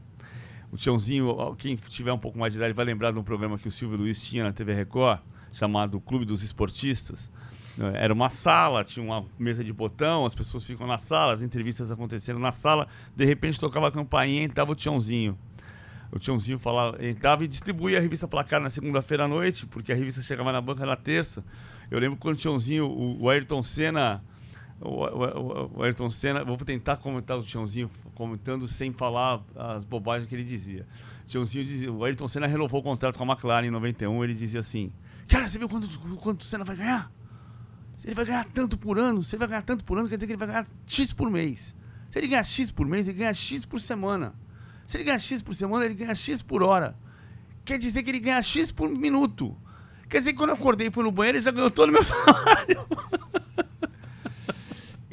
[0.71, 3.67] O Tiãozinho, quem tiver um pouco mais de idade vai lembrar de um programa que
[3.67, 5.19] o Silvio Luiz tinha na TV Record,
[5.51, 7.31] chamado Clube dos Esportistas.
[7.93, 11.91] Era uma sala, tinha uma mesa de botão, as pessoas ficam na sala, as entrevistas
[11.91, 15.37] acontecendo na sala, de repente tocava a campainha e entrava o Tiãozinho.
[16.11, 19.95] O Tiãozinho falava, entrava e distribuía a revista Placar na segunda-feira à noite, porque a
[19.95, 21.45] revista chegava na banca na terça.
[21.91, 24.23] Eu lembro quando o Tiãozinho, o Ayrton Senna
[24.81, 30.27] o, o, o, Ayrton Senna, vou tentar comentar o Tiãozinho comentando sem falar as bobagens
[30.27, 30.85] que ele dizia.
[31.25, 34.59] Tiãozinho dizia, o Ayrton Senna renovou o contrato com a McLaren em 91, ele dizia
[34.59, 34.91] assim:
[35.27, 37.11] Cara, você viu quanto, quanto o Senna vai ganhar?
[37.95, 40.17] Se ele vai ganhar tanto por ano, se ele vai ganhar tanto por ano, quer
[40.17, 41.75] dizer que ele vai ganhar X por mês.
[42.09, 44.35] Se ele ganhar X por mês, ele ganha X por semana.
[44.83, 46.95] Se ele ganhar X por semana, ele ganha X por hora.
[47.65, 49.57] Quer dizer que ele ganha X por minuto.
[50.07, 51.91] Quer dizer que quando eu acordei e fui no banheiro, ele já ganhou todo o
[51.91, 52.85] meu salário.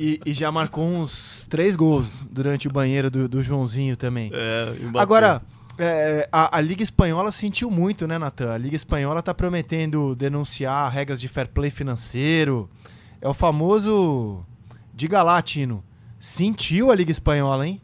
[0.04, 4.30] E, e, já marcou uns três gols durante o banheiro do, do Joãozinho também.
[4.34, 5.40] É, Agora,
[5.78, 8.52] é, a, a, Liga Espanhola sentiu muito, né, Natan?
[8.52, 12.68] A Liga Espanhola tá prometendo denunciar regras de fair play financeiro.
[13.18, 14.44] É o famoso.
[14.92, 15.82] Diga lá, Tino.
[16.20, 17.80] Sentiu a Liga Espanhola, hein?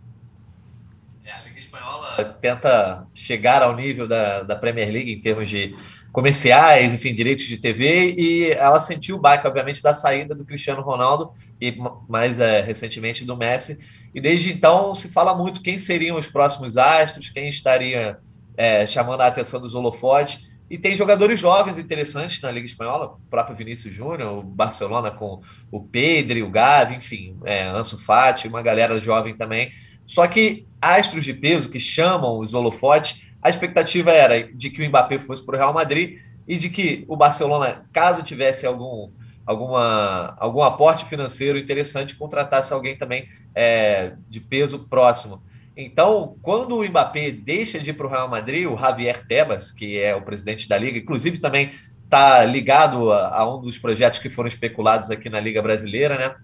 [1.25, 5.75] É, a Liga Espanhola tenta chegar ao nível da, da Premier League em termos de
[6.13, 10.83] comerciais, enfim, direitos de TV, e ela sentiu o baque, obviamente, da saída do Cristiano
[10.83, 11.77] Ronaldo e
[12.09, 13.79] mais é, recentemente do Messi.
[14.15, 18.19] E desde então se fala muito quem seriam os próximos astros, quem estaria
[18.57, 20.51] é, chamando a atenção dos holofotes.
[20.69, 25.41] E tem jogadores jovens interessantes na Liga Espanhola, o próprio Vinícius Júnior, o Barcelona com
[25.71, 29.73] o Pedro, o Gavi, enfim, é, Ansu Fati, uma galera jovem também.
[30.07, 34.89] Só que astros de peso que chamam os holofotes a expectativa era de que o
[34.89, 39.11] Mbappé fosse para o Real Madrid e de que o Barcelona, caso tivesse algum,
[39.47, 45.43] alguma, algum aporte financeiro interessante, contratasse alguém também é, de peso próximo.
[45.77, 49.99] Então, quando o Mbappé deixa de ir para o Real Madrid, o Javier Tebas, que
[49.99, 51.73] é o presidente da liga, inclusive também
[52.05, 56.35] está ligado a, a, um dos projetos que foram especulados aqui na Liga Brasileira, né?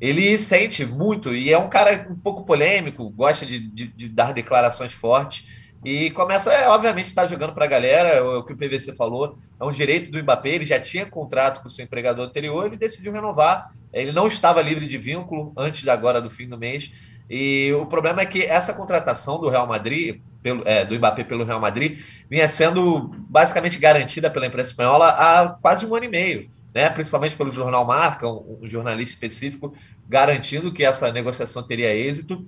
[0.00, 4.32] Ele sente muito e é um cara um pouco polêmico, gosta de, de, de dar
[4.32, 5.48] declarações fortes.
[5.84, 8.94] E começa, é, obviamente, estar tá jogando para a galera, o, o que o PVC
[8.94, 12.66] falou, é um direito do Mbappé, ele já tinha contrato com o seu empregador anterior,
[12.66, 16.58] ele decidiu renovar, ele não estava livre de vínculo antes de agora do fim do
[16.58, 16.92] mês,
[17.28, 21.44] e o problema é que essa contratação do Real Madrid, pelo, é, do Mbappé pelo
[21.44, 26.50] Real Madrid vinha sendo basicamente garantida pela imprensa espanhola há quase um ano e meio,
[26.72, 26.88] né?
[26.88, 29.74] principalmente pelo jornal Marca, um, um jornalista específico,
[30.08, 32.46] garantindo que essa negociação teria êxito.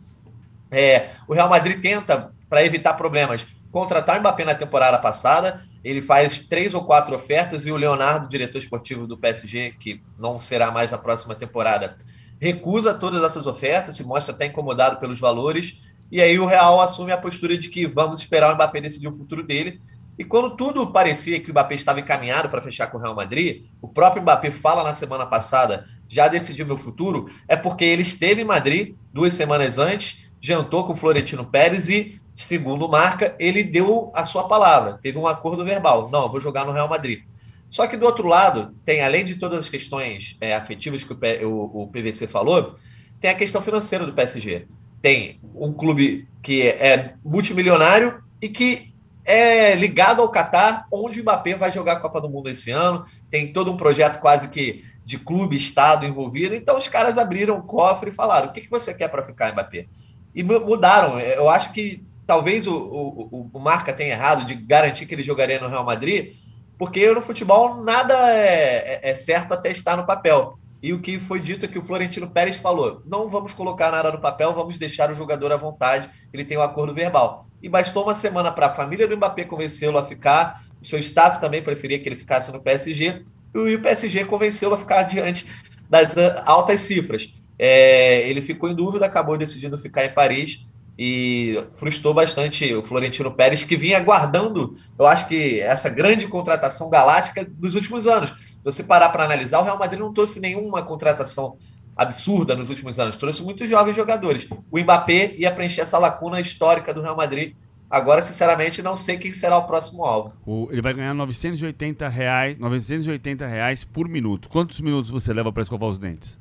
[0.71, 5.63] É, o Real Madrid tenta, para evitar problemas, contratar o Mbappé na temporada passada.
[5.85, 10.41] Ele faz três ou quatro ofertas e o Leonardo, diretor esportivo do PSG, que não
[10.41, 11.97] será mais na próxima temporada,
[12.41, 15.83] recusa todas essas ofertas, se mostra até incomodado pelos valores.
[16.11, 19.15] E aí o Real assume a postura de que vamos esperar o Mbappé decidir o
[19.15, 19.81] futuro dele.
[20.19, 23.67] E quando tudo parecia que o Mbappé estava encaminhado para fechar com o Real Madrid,
[23.81, 28.43] o próprio Mbappé fala na semana passada, já decidiu meu futuro, é porque ele esteve
[28.43, 34.25] em Madrid duas semanas antes jantou com Florentino Pérez e, segundo marca, ele deu a
[34.25, 36.09] sua palavra, teve um acordo verbal.
[36.11, 37.23] Não, eu vou jogar no Real Madrid.
[37.69, 41.49] Só que do outro lado, tem, além de todas as questões é, afetivas que o,
[41.49, 42.75] o, o, PVC falou,
[43.21, 44.67] tem a questão financeira do PSG.
[45.03, 51.55] Tem um clube que é multimilionário e que é ligado ao Catar, onde o Mbappé
[51.55, 53.05] vai jogar a Copa do Mundo esse ano.
[53.29, 56.55] Tem todo um projeto quase que de clube, Estado envolvido.
[56.55, 59.53] Então os caras abriram o cofre e falaram: o que, que você quer para ficar,
[59.53, 59.87] Mbappé?
[60.35, 61.19] E mudaram.
[61.19, 65.59] Eu acho que talvez o, o, o Marca tenha errado de garantir que ele jogaria
[65.59, 66.35] no Real Madrid,
[66.79, 70.59] porque no futebol nada é, é, é, certo até estar no papel.
[70.83, 74.13] E o que foi dito é que o Florentino Pérez falou: não vamos colocar nada
[74.13, 77.47] no papel, vamos deixar o jogador à vontade, ele tem um acordo verbal.
[77.63, 81.41] E bastou uma semana para a família do Mbappé convencê-lo a ficar, o seu staff
[81.41, 85.51] também preferia que ele ficasse no PSG, e o PSG convencê-lo a ficar diante
[85.89, 86.15] das
[86.45, 87.38] altas cifras.
[87.59, 90.69] É, ele ficou em dúvida, acabou decidindo ficar em Paris
[90.99, 96.91] e frustrou bastante o Florentino Pérez, que vinha aguardando, eu acho que essa grande contratação
[96.91, 98.31] galáctica dos últimos anos.
[98.31, 101.57] Se você parar para analisar, o Real Madrid não trouxe nenhuma contratação
[101.97, 104.49] absurda nos últimos anos, trouxe muitos jovens jogadores.
[104.71, 107.55] O Mbappé ia preencher essa lacuna histórica do Real Madrid.
[107.91, 110.33] Agora, sinceramente, não sei quem será o próximo alvo.
[110.45, 114.49] O, ele vai ganhar 980 reais, 980 reais por minuto.
[114.49, 116.39] Quantos minutos você leva para escovar os dentes?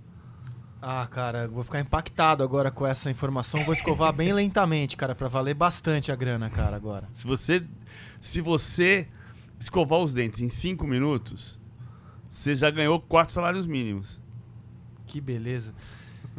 [0.82, 3.64] Ah, cara, vou ficar impactado agora com essa informação.
[3.64, 7.08] Vou escovar bem lentamente, cara, para valer bastante a grana, cara, agora.
[7.12, 7.64] Se você,
[8.22, 9.08] se você
[9.60, 11.60] escovar os dentes em 5 minutos,
[12.30, 14.20] você já ganhou quatro salários mínimos.
[15.08, 15.74] Que beleza.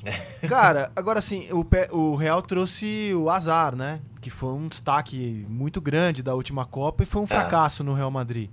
[0.48, 4.00] Cara, agora sim, o, o Real trouxe o azar, né?
[4.20, 7.28] Que foi um destaque muito grande da última Copa e foi um é.
[7.28, 8.48] fracasso no Real Madrid.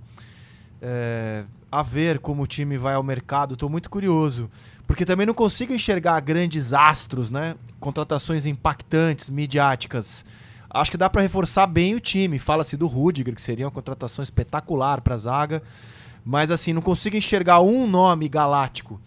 [0.80, 1.44] É,
[1.78, 4.50] a ver como o time vai ao mercado, estou muito curioso.
[4.86, 7.54] Porque também não consigo enxergar grandes astros, né?
[7.78, 10.24] Contratações impactantes, midiáticas.
[10.70, 12.38] Acho que dá para reforçar bem o time.
[12.38, 15.62] Fala-se do Rudiger, que seria uma contratação espetacular para a zaga.
[16.24, 19.00] Mas assim, não consigo enxergar um nome galáctico.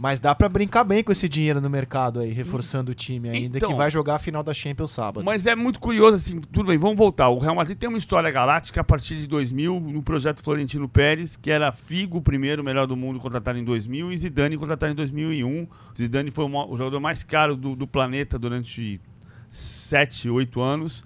[0.00, 3.58] Mas dá para brincar bem com esse dinheiro no mercado aí, reforçando o time ainda,
[3.58, 5.24] então, que vai jogar a final da Champions sábado.
[5.24, 7.30] Mas é muito curioso, assim, tudo bem, vamos voltar.
[7.30, 11.36] O Real Madrid tem uma história galáctica a partir de 2000, no projeto Florentino Pérez,
[11.36, 15.66] que era Figo, primeiro melhor do mundo, contratado em 2000, e Zidane contratado em 2001.
[15.98, 19.00] Zidane foi o jogador mais caro do, do planeta durante
[19.48, 21.04] 7, 8 anos,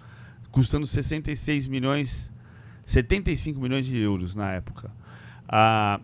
[0.50, 2.30] custando 66 milhões,
[2.84, 4.90] 75 milhões de euros na época.
[5.48, 5.98] Ah,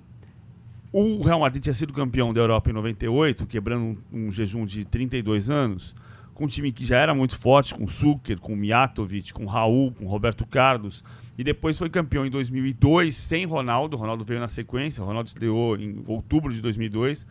[1.02, 4.84] o Real Madrid tinha sido campeão da Europa em 98, quebrando um, um jejum de
[4.84, 5.94] 32 anos,
[6.34, 10.06] com um time que já era muito forte, com Suker, com Mijatovic, com Raul, com
[10.06, 11.04] Roberto Carlos,
[11.36, 13.96] e depois foi campeão em 2002 sem Ronaldo.
[13.96, 17.26] Ronaldo veio na sequência, Ronaldo estreou em outubro de 2002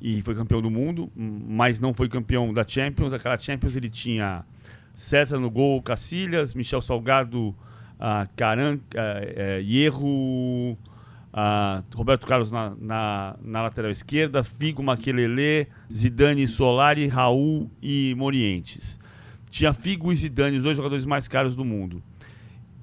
[0.00, 3.12] e foi campeão do mundo, mas não foi campeão da Champions.
[3.12, 4.44] Aquela Champions ele tinha
[4.94, 10.78] César no gol, Cacilhas, Michel Salgado, uh, Caran, uh, uh, Hierro,
[11.34, 19.00] Uh, Roberto Carlos na, na, na, lateral esquerda, Figo, Maquelele, Zidane, Solari, Raul e Morientes.
[19.50, 22.00] Tinha Figo e Zidane, os dois jogadores mais caros do mundo.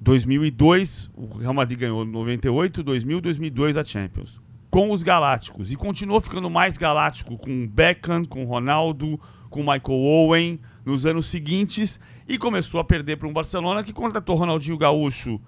[0.02, 4.38] 2002, o Real Madrid ganhou 98, 2000, 2002 a Champions.
[4.68, 5.72] Com os Galácticos.
[5.72, 11.98] E continuou ficando mais galáctico com Beckham, com Ronaldo, com Michael Owen nos anos seguintes.
[12.28, 15.40] E começou a perder para um Barcelona que contratou Ronaldinho Gaúcho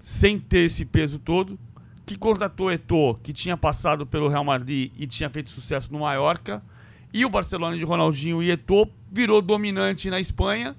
[0.00, 1.58] sem ter esse peso todo
[2.08, 6.62] que contratou Eto'o, que tinha passado pelo Real Madrid e tinha feito sucesso no Mallorca,
[7.12, 10.74] e o Barcelona de Ronaldinho e Eto'o virou dominante na Espanha,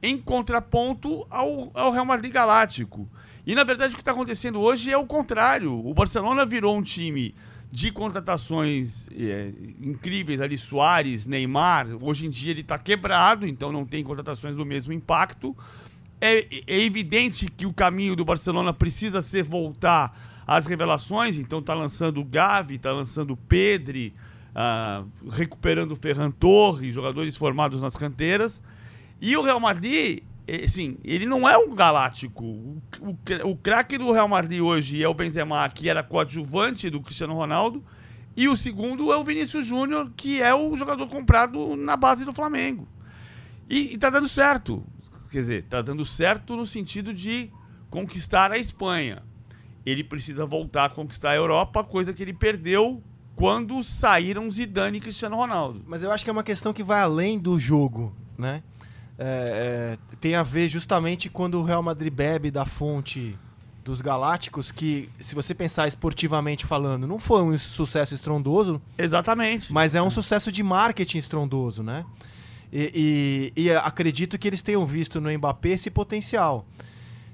[0.00, 3.10] em contraponto ao, ao Real Madrid Galáctico.
[3.44, 5.84] E na verdade o que está acontecendo hoje é o contrário.
[5.84, 7.34] O Barcelona virou um time
[7.72, 11.88] de contratações é, incríveis ali, Soares, Neymar.
[12.00, 15.56] Hoje em dia ele está quebrado, então não tem contratações do mesmo impacto.
[16.20, 21.74] É, é evidente que o caminho do Barcelona precisa ser voltar as revelações, então está
[21.74, 24.14] lançando o Gavi, está lançando o Pedri,
[24.50, 28.62] uh, recuperando o Ferran Torres, jogadores formados nas canteiras.
[29.20, 32.44] E o Real Madrid é, Sim, ele não é um galáctico.
[32.44, 37.00] O, o, o craque do Real Madrid hoje é o Benzema, que era coadjuvante do
[37.00, 37.82] Cristiano Ronaldo.
[38.36, 42.32] E o segundo é o Vinícius Júnior, que é o jogador comprado na base do
[42.32, 42.88] Flamengo.
[43.68, 44.84] E, e tá dando certo.
[45.30, 47.50] Quer dizer, tá dando certo no sentido de
[47.88, 49.22] conquistar a Espanha.
[49.84, 53.02] Ele precisa voltar a conquistar a Europa, coisa que ele perdeu
[53.34, 55.82] quando saíram Zidane e Cristiano Ronaldo.
[55.86, 58.62] Mas eu acho que é uma questão que vai além do jogo, né?
[59.18, 63.38] É, é, tem a ver justamente quando o Real Madrid bebe da fonte
[63.84, 68.80] dos Galácticos, que, se você pensar esportivamente falando, não foi um sucesso estrondoso.
[68.96, 69.72] Exatamente.
[69.72, 72.04] Mas é um sucesso de marketing estrondoso, né?
[72.72, 76.64] E, e, e acredito que eles tenham visto no Mbappé esse potencial.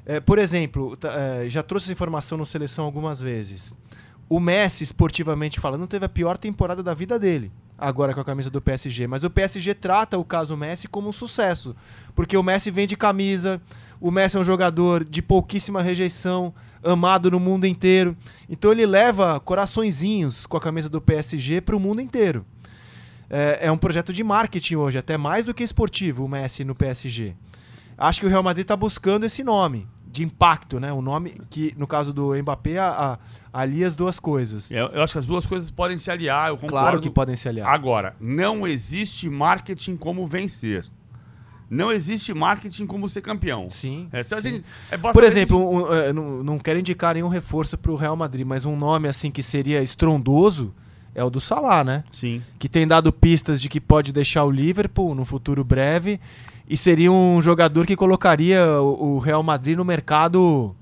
[0.08, 3.76] É, por exemplo, é, já trouxe essa informação no Seleção algumas vezes.
[4.26, 8.48] O Messi, esportivamente falando, teve a pior temporada da vida dele, agora com a camisa
[8.48, 9.06] do PSG.
[9.06, 11.76] Mas o PSG trata o caso Messi como um sucesso,
[12.14, 13.60] porque o Messi vende camisa,
[14.00, 18.16] o Messi é um jogador de pouquíssima rejeição, amado no mundo inteiro.
[18.48, 22.46] Então ele leva coraçõezinhos com a camisa do PSG para o mundo inteiro.
[23.28, 26.74] É, é, um projeto de marketing hoje, até mais do que esportivo, o Messi no
[26.74, 27.34] PSG.
[27.98, 30.92] Acho que o Real Madrid está buscando esse nome de impacto, né?
[30.92, 33.18] O nome que, no caso do Mbappé, a,
[33.52, 34.70] a, alia as duas coisas.
[34.70, 36.74] Eu, eu, acho que as duas coisas podem se aliar, eu concordo.
[36.74, 37.68] Claro que podem se aliar.
[37.68, 40.86] Agora, não existe marketing como vencer.
[41.70, 43.68] Não existe marketing como ser campeão.
[43.68, 44.08] Sim.
[44.10, 44.40] É, sim.
[44.40, 45.90] Gente, é, Por exemplo, gente...
[45.90, 49.06] um, é, não, não quero indicar nenhum reforço para o Real Madrid, mas um nome
[49.06, 50.74] assim que seria estrondoso
[51.14, 52.04] é o do Salah, né?
[52.10, 52.42] Sim.
[52.58, 56.18] Que tem dado pistas de que pode deixar o Liverpool no futuro breve
[56.68, 60.76] e seria um jogador que colocaria o Real Madrid no mercado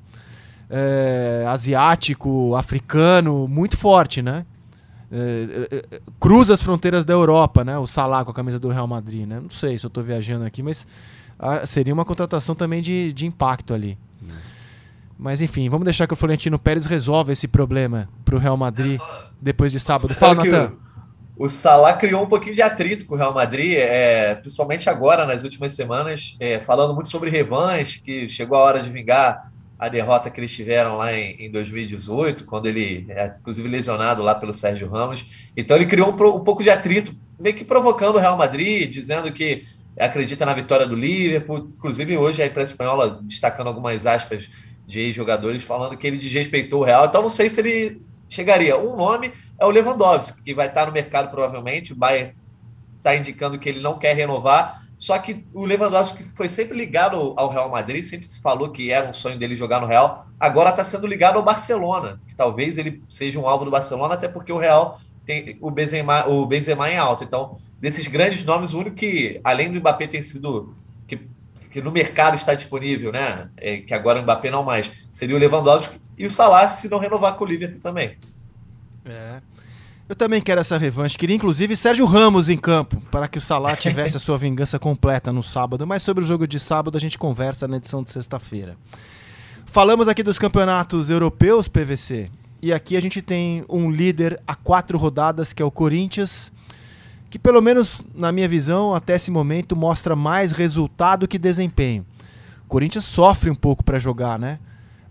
[0.69, 4.45] é, asiático, africano, muito forte, né?
[5.13, 7.79] É, é, é, cruza as fronteiras da Europa, né?
[7.79, 9.39] O Salah com a camisa do Real Madrid, né?
[9.39, 10.85] Não sei se eu estou viajando aqui, mas
[11.39, 13.97] ah, seria uma contratação também de, de impacto ali.
[14.21, 14.27] Hum.
[15.17, 19.01] Mas enfim, vamos deixar que o Florentino Pérez resolva esse problema para o Real Madrid
[19.41, 20.13] depois de sábado.
[20.15, 20.73] Fala, Natan
[21.39, 25.45] o Salah criou um pouquinho de atrito com o Real Madrid, é, principalmente agora, nas
[25.45, 30.31] últimas semanas, é, falando muito sobre revanche, que chegou a hora de vingar a derrota
[30.31, 34.89] que eles tiveram lá em, em 2018, quando ele é, inclusive, lesionado lá pelo Sérgio
[34.89, 35.27] Ramos.
[35.55, 39.31] Então, ele criou um, um pouco de atrito, meio que provocando o Real Madrid, dizendo
[39.31, 39.67] que
[39.99, 41.71] acredita na vitória do Liverpool.
[41.77, 44.49] Inclusive, hoje a imprensa espanhola destacando algumas aspas
[44.87, 47.05] de ex-jogadores, falando que ele desrespeitou o Real.
[47.05, 48.79] Então, não sei se ele chegaria.
[48.79, 51.93] Um nome é o Lewandowski, que vai estar no mercado provavelmente.
[51.93, 52.35] O Bayern
[52.99, 54.83] está indicando que ele não quer renovar.
[54.97, 59.09] Só que o Lewandowski foi sempre ligado ao Real Madrid, sempre se falou que era
[59.09, 60.27] um sonho dele jogar no Real.
[60.41, 64.27] Agora está sendo ligado ao Barcelona, que talvez ele seja um alvo do Barcelona, até
[64.27, 67.25] porque o Real tem o Benzema, o Benzema em alta.
[67.25, 70.75] Então, desses grandes nomes, o único que, além do Mbappé, tem sido
[71.07, 71.21] que,
[71.71, 73.51] que no mercado está disponível, né?
[73.57, 76.99] É, que agora o Mbappé não mais, seria o Lewandowski e o Salah se não
[76.99, 78.17] renovar com o Liverpool também.
[79.07, 79.41] É.
[80.09, 81.19] Eu também quero essa revanche.
[81.19, 85.33] Queria inclusive Sérgio Ramos em campo, para que o Salah tivesse a sua vingança completa
[85.33, 85.87] no sábado.
[85.87, 88.77] Mas sobre o jogo de sábado a gente conversa na edição de sexta-feira.
[89.67, 92.31] Falamos aqui dos campeonatos europeus, PVC.
[92.63, 96.53] E aqui a gente tem um líder a quatro rodadas, que é o Corinthians,
[97.29, 102.07] que pelo menos na minha visão, até esse momento, mostra mais resultado que desempenho.
[102.65, 104.59] O Corinthians sofre um pouco para jogar, né?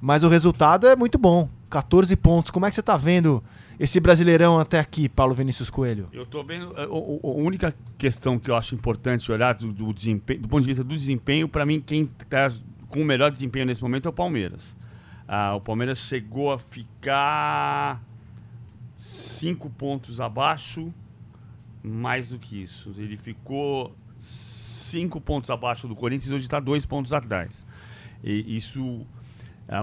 [0.02, 1.50] Mas o resultado é muito bom.
[1.70, 2.52] 14 pontos.
[2.52, 3.44] Como é que você está vendo
[3.80, 6.08] esse Brasileirão até aqui, Paulo Vinícius Coelho?
[6.14, 6.74] Eu estou vendo.
[6.78, 10.68] A, a, única questão que eu acho importante olhar do, do, desempenho, do ponto de
[10.68, 12.52] vista do desempenho, para mim, quem está
[12.90, 14.76] com o melhor desempenho nesse momento é o Palmeiras.
[15.28, 18.02] Ah, o Palmeiras chegou a ficar
[18.96, 20.94] cinco pontos abaixo,
[21.84, 22.94] mais do que isso.
[22.98, 27.66] Ele ficou cinco pontos abaixo do Corinthians, hoje está dois pontos atrás.
[28.24, 29.06] E isso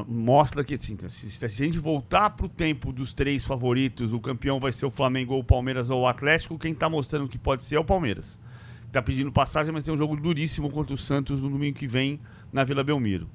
[0.07, 4.61] mostra que assim, se, a gente voltar para o tempo dos três favoritos, o campeão
[4.61, 7.63] vai ser o Flamengo ou o Palmeiras ou o Atlético, quem está mostrando que pode
[7.63, 8.39] ser é o Palmeiras.
[8.87, 12.21] Está pedindo passagem, mas tem um jogo duríssimo contra o Santos no domingo que vem
[12.53, 13.29] na Vila Belmiro.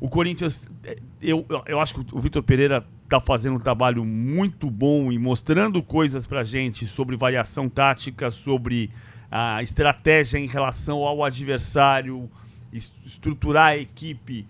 [0.00, 4.70] O Corinthians, é, eu, eu acho que o Vitor Pereira está fazendo um trabalho muito
[4.70, 8.90] bom e mostrando coisas para gente sobre variação tática, sobre
[9.30, 12.30] a estratégia em relação ao adversário,
[12.72, 14.46] estruturar a equipe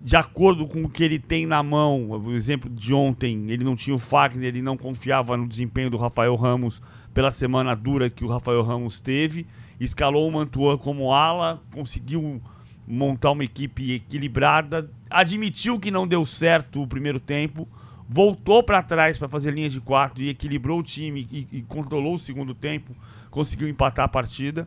[0.00, 2.10] de acordo com o que ele tem na mão.
[2.10, 5.96] O exemplo de ontem, ele não tinha o Fagner, ele não confiava no desempenho do
[5.96, 6.80] Rafael Ramos
[7.12, 9.46] pela semana dura que o Rafael Ramos teve.
[9.80, 12.40] Escalou o Mantua como ala, conseguiu
[12.86, 17.68] montar uma equipe equilibrada, admitiu que não deu certo o primeiro tempo,
[18.08, 22.14] voltou para trás para fazer linhas de quarto e equilibrou o time e, e controlou
[22.14, 22.96] o segundo tempo,
[23.30, 24.66] conseguiu empatar a partida.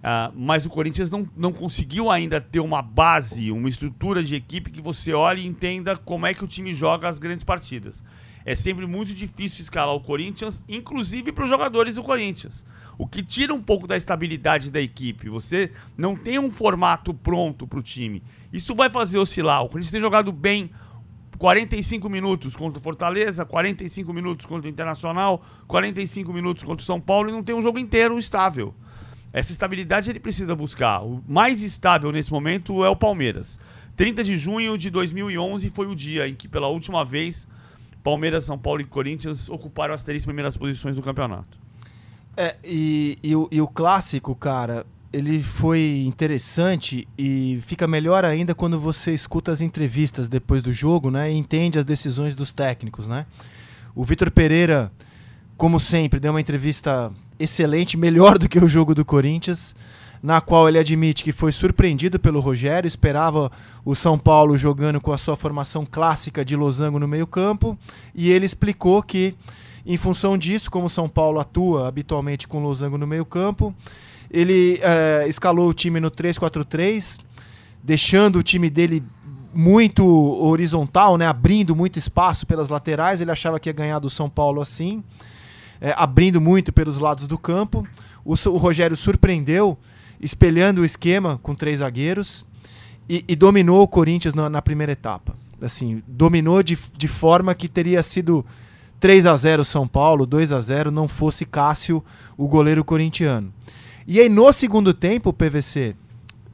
[0.00, 4.70] Uh, mas o Corinthians não, não conseguiu ainda ter uma base, uma estrutura de equipe
[4.70, 8.02] que você olhe e entenda como é que o time joga as grandes partidas.
[8.44, 12.64] É sempre muito difícil escalar o Corinthians, inclusive para os jogadores do Corinthians.
[12.96, 15.28] O que tira um pouco da estabilidade da equipe.
[15.28, 18.22] Você não tem um formato pronto para o time.
[18.52, 19.62] Isso vai fazer oscilar.
[19.62, 20.70] O Corinthians tem jogado bem
[21.38, 27.00] 45 minutos contra o Fortaleza, 45 minutos contra o Internacional, 45 minutos contra o São
[27.00, 28.74] Paulo e não tem um jogo inteiro estável.
[29.32, 31.02] Essa estabilidade ele precisa buscar.
[31.02, 33.58] O mais estável nesse momento é o Palmeiras.
[33.96, 37.46] 30 de junho de 2011 foi o dia em que, pela última vez,
[38.02, 41.58] Palmeiras, São Paulo e Corinthians ocuparam as três primeiras posições do campeonato.
[42.36, 48.54] É, e, e, o, e o clássico, cara, ele foi interessante e fica melhor ainda
[48.54, 51.30] quando você escuta as entrevistas depois do jogo, né?
[51.30, 53.26] E entende as decisões dos técnicos, né?
[53.94, 54.90] O Vitor Pereira,
[55.56, 59.74] como sempre, deu uma entrevista excelente, melhor do que o jogo do Corinthians,
[60.22, 63.50] na qual ele admite que foi surpreendido pelo Rogério, esperava
[63.82, 67.78] o São Paulo jogando com a sua formação clássica de losango no meio-campo,
[68.14, 69.34] e ele explicou que,
[69.86, 73.74] em função disso, como o São Paulo atua habitualmente com losango no meio-campo,
[74.30, 77.18] ele é, escalou o time no 3-4-3,
[77.82, 79.02] deixando o time dele
[79.52, 83.20] muito horizontal, né, abrindo muito espaço pelas laterais.
[83.20, 85.02] Ele achava que ia ganhar do São Paulo assim
[85.80, 87.86] é, abrindo muito pelos lados do campo.
[88.24, 89.78] O, o, Rogério surpreendeu,
[90.20, 92.44] espelhando o esquema com três zagueiros
[93.08, 95.34] e, e dominou o Corinthians na, na, primeira etapa.
[95.60, 98.44] Assim, dominou de, de forma que teria sido
[98.98, 102.04] 3 a 0 São Paulo, 2 a 0 não fosse Cássio,
[102.36, 103.52] o goleiro corintiano.
[104.06, 105.94] E aí no segundo tempo, PVC,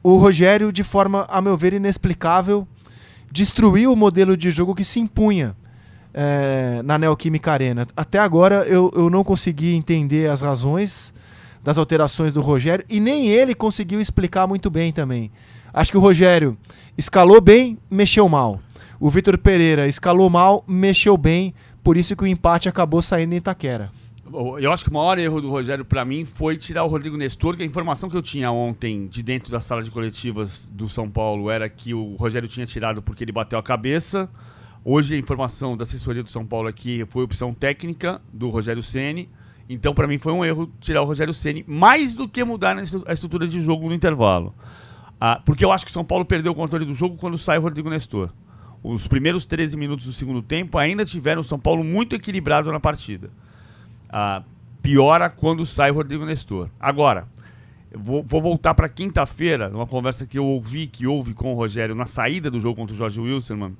[0.03, 2.67] o Rogério, de forma, a meu ver, inexplicável,
[3.31, 5.55] destruiu o modelo de jogo que se impunha
[6.19, 7.85] é, na Neoquímica Arena.
[7.95, 11.13] Até agora eu, eu não consegui entender as razões
[11.63, 15.31] das alterações do Rogério e nem ele conseguiu explicar muito bem também.
[15.71, 16.57] Acho que o Rogério
[16.97, 18.59] escalou bem, mexeu mal.
[18.99, 21.53] O Vitor Pereira escalou mal, mexeu bem,
[21.83, 23.91] por isso que o empate acabou saindo em Itaquera.
[24.59, 27.55] Eu acho que o maior erro do Rogério para mim foi tirar o Rodrigo Nestor,
[27.55, 31.09] que a informação que eu tinha ontem de dentro da sala de coletivas do São
[31.09, 34.27] Paulo era que o Rogério tinha tirado porque ele bateu a cabeça.
[34.89, 39.27] Hoje a informação da assessoria do São Paulo aqui foi opção técnica do Rogério Ceni.
[39.67, 43.11] Então, para mim, foi um erro tirar o Rogério Ceni mais do que mudar a
[43.13, 44.55] estrutura de jogo no intervalo.
[45.19, 47.57] Ah, porque eu acho que o São Paulo perdeu o controle do jogo quando sai
[47.57, 48.29] o Rodrigo Nestor.
[48.81, 52.79] Os primeiros 13 minutos do segundo tempo ainda tiveram o São Paulo muito equilibrado na
[52.79, 53.29] partida.
[54.09, 54.41] Ah,
[54.81, 56.69] piora quando sai o Rodrigo Nestor.
[56.79, 57.27] Agora,
[57.93, 61.93] vou, vou voltar para quinta-feira, numa conversa que eu ouvi, que houve com o Rogério
[61.93, 63.77] na saída do jogo contra o Jorge Wilson, mano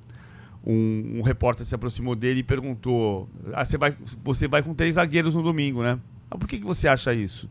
[0.64, 4.96] um, um, repórter se aproximou dele e perguntou: ah, você, vai, você vai com três
[4.96, 5.98] zagueiros no domingo, né?
[6.30, 7.48] Ah, por que, que você acha isso?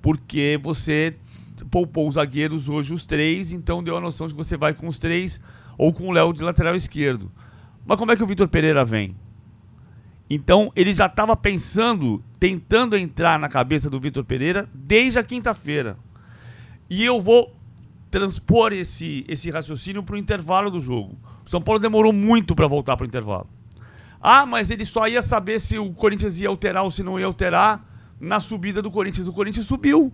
[0.00, 1.14] Porque você
[1.70, 4.88] poupou os zagueiros hoje os três, então deu a noção de que você vai com
[4.88, 5.40] os três
[5.78, 7.30] ou com o Léo de lateral esquerdo.
[7.86, 9.14] Mas como é que o Vitor Pereira vem?
[10.28, 15.96] Então ele já estava pensando, tentando entrar na cabeça do Vitor Pereira desde a quinta-feira.
[16.88, 17.54] E eu vou
[18.14, 21.18] transpor esse, esse raciocínio para o intervalo do jogo.
[21.44, 23.48] O São Paulo demorou muito para voltar para o intervalo.
[24.20, 27.26] Ah, mas ele só ia saber se o Corinthians ia alterar ou se não ia
[27.26, 27.84] alterar
[28.20, 29.26] na subida do Corinthians.
[29.26, 30.12] O Corinthians subiu.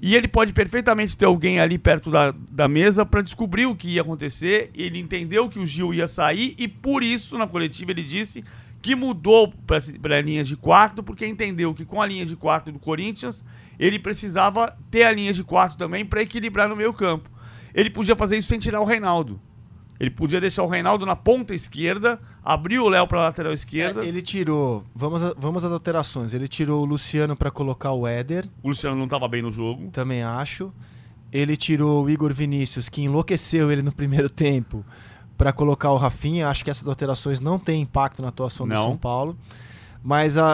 [0.00, 3.88] E ele pode perfeitamente ter alguém ali perto da, da mesa para descobrir o que
[3.88, 4.70] ia acontecer.
[4.72, 8.44] Ele entendeu que o Gil ia sair e por isso, na coletiva, ele disse
[8.80, 12.70] que mudou para a linha de quarto, porque entendeu que com a linha de quarto
[12.70, 13.44] do Corinthians
[13.78, 17.30] ele precisava ter a linha de quarto também para equilibrar no meio campo.
[17.74, 19.40] Ele podia fazer isso sem tirar o Reinaldo.
[19.98, 24.04] Ele podia deixar o Reinaldo na ponta esquerda, abrir o Léo para lateral esquerda.
[24.04, 26.34] É, ele tirou, vamos, a, vamos às alterações.
[26.34, 28.48] Ele tirou o Luciano para colocar o Éder.
[28.62, 29.90] O Luciano não estava bem no jogo.
[29.90, 30.72] Também acho.
[31.32, 34.84] Ele tirou o Igor Vinícius, que enlouqueceu ele no primeiro tempo,
[35.38, 36.48] para colocar o Rafinha.
[36.48, 38.76] Acho que essas alterações não têm impacto na atuação não.
[38.76, 39.36] do São Paulo.
[40.04, 40.52] Mas a,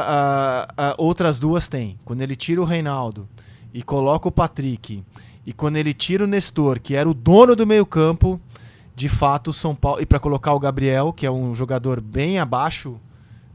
[0.77, 1.99] a, a, outras duas têm.
[2.05, 3.29] Quando ele tira o Reinaldo
[3.75, 5.03] e coloca o Patrick,
[5.45, 8.41] e quando ele tira o Nestor, que era o dono do meio-campo,
[8.95, 10.01] de fato o São Paulo.
[10.01, 12.97] E para colocar o Gabriel, que é um jogador bem abaixo.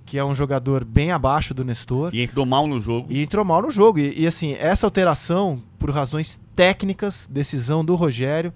[0.05, 2.13] Que é um jogador bem abaixo do Nestor.
[2.13, 3.07] E entrou mal no jogo.
[3.09, 3.97] E entrou mal no jogo.
[3.97, 8.53] E, e assim, essa alteração, por razões técnicas, decisão do Rogério,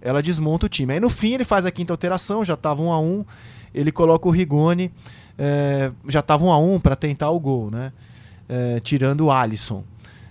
[0.00, 0.94] ela desmonta o time.
[0.94, 3.24] Aí no fim ele faz a quinta alteração, já estava um a um,
[3.74, 4.90] ele coloca o Rigoni
[5.38, 7.92] é, já estava um a um para tentar o gol, né?
[8.48, 9.84] É, tirando o Alisson.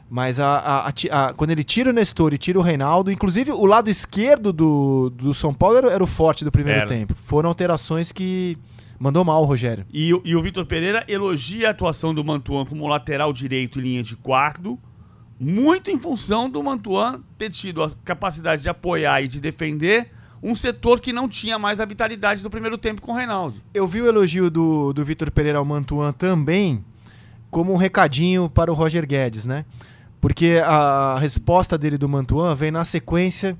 [0.10, 3.66] Mas a, a, a, quando ele tira o Nestor e tira o Reinaldo, inclusive o
[3.66, 6.88] lado esquerdo do, do São Paulo era, era o forte do primeiro era.
[6.88, 7.14] tempo.
[7.14, 8.58] Foram alterações que
[8.97, 9.86] mandou mal o Rogério.
[9.91, 14.03] E, e o Vitor Pereira elogia a atuação do Mantuan como lateral direito em linha
[14.03, 14.80] de quarto,
[15.39, 20.10] muito em função do Mantuan ter tido a capacidade de apoiar e de defender
[20.41, 23.61] um setor que não tinha mais a vitalidade do primeiro tempo com o Reinaldo.
[23.73, 26.83] Eu vi o elogio do, do Vitor Pereira ao Mantuan também
[27.49, 29.65] como um recadinho para o Roger Guedes, né?
[30.19, 33.57] Porque a resposta dele do Mantuan vem na sequência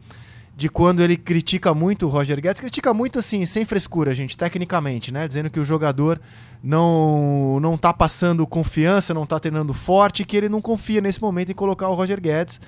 [0.55, 5.13] de quando ele critica muito o Roger Guedes, critica muito assim, sem frescura, gente, tecnicamente,
[5.13, 5.28] né?
[5.28, 6.19] Dizendo que o jogador
[6.63, 11.51] não não tá passando confiança, não tá treinando forte, que ele não confia nesse momento
[11.51, 12.59] em colocar o Roger Guedes.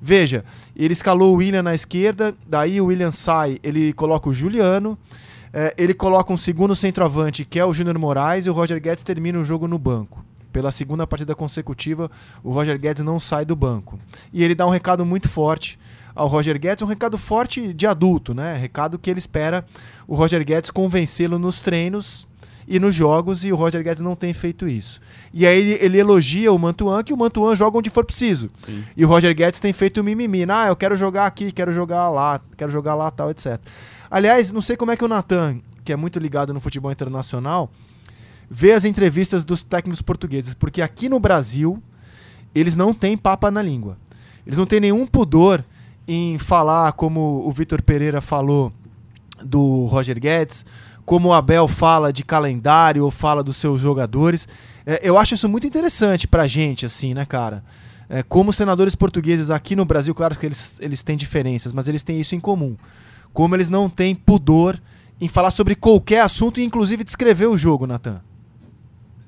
[0.00, 0.44] Veja,
[0.74, 4.98] ele escalou o William na esquerda, daí o William sai, ele coloca o Juliano,
[5.52, 9.02] é, ele coloca um segundo centroavante, que é o Júnior Moraes, e o Roger Guedes
[9.02, 10.24] termina o jogo no banco.
[10.52, 12.10] Pela segunda partida consecutiva,
[12.42, 13.98] o Roger Guedes não sai do banco.
[14.32, 15.78] E ele dá um recado muito forte
[16.14, 18.56] ao Roger Guedes, um recado forte de adulto, né?
[18.56, 19.66] Recado que ele espera
[20.08, 22.26] o Roger Guedes convencê-lo nos treinos
[22.68, 25.00] e nos jogos, e o Roger Guedes não tem feito isso.
[25.32, 28.50] E aí ele, ele elogia o Mantuan, que o Mantuan joga onde for preciso.
[28.64, 28.84] Sim.
[28.96, 30.44] E o Roger Guedes tem feito o mimimi.
[30.48, 33.60] Ah, eu quero jogar aqui, quero jogar lá, quero jogar lá, tal, etc.
[34.10, 37.70] Aliás, não sei como é que o Natan, que é muito ligado no futebol internacional,
[38.50, 41.82] vê as entrevistas dos técnicos portugueses, porque aqui no Brasil
[42.54, 43.96] eles não têm papa na língua.
[44.46, 45.64] Eles não têm nenhum pudor
[46.06, 48.72] em falar como o Vitor Pereira falou
[49.44, 50.64] do Roger Guedes,
[51.06, 54.48] como o Abel fala de calendário ou fala dos seus jogadores.
[54.84, 57.62] É, eu acho isso muito interessante pra gente, assim, né, cara?
[58.10, 61.86] É, como os senadores portugueses aqui no Brasil, claro que eles, eles têm diferenças, mas
[61.86, 62.76] eles têm isso em comum.
[63.32, 64.80] Como eles não têm pudor
[65.20, 68.20] em falar sobre qualquer assunto e inclusive descrever o jogo, Natan.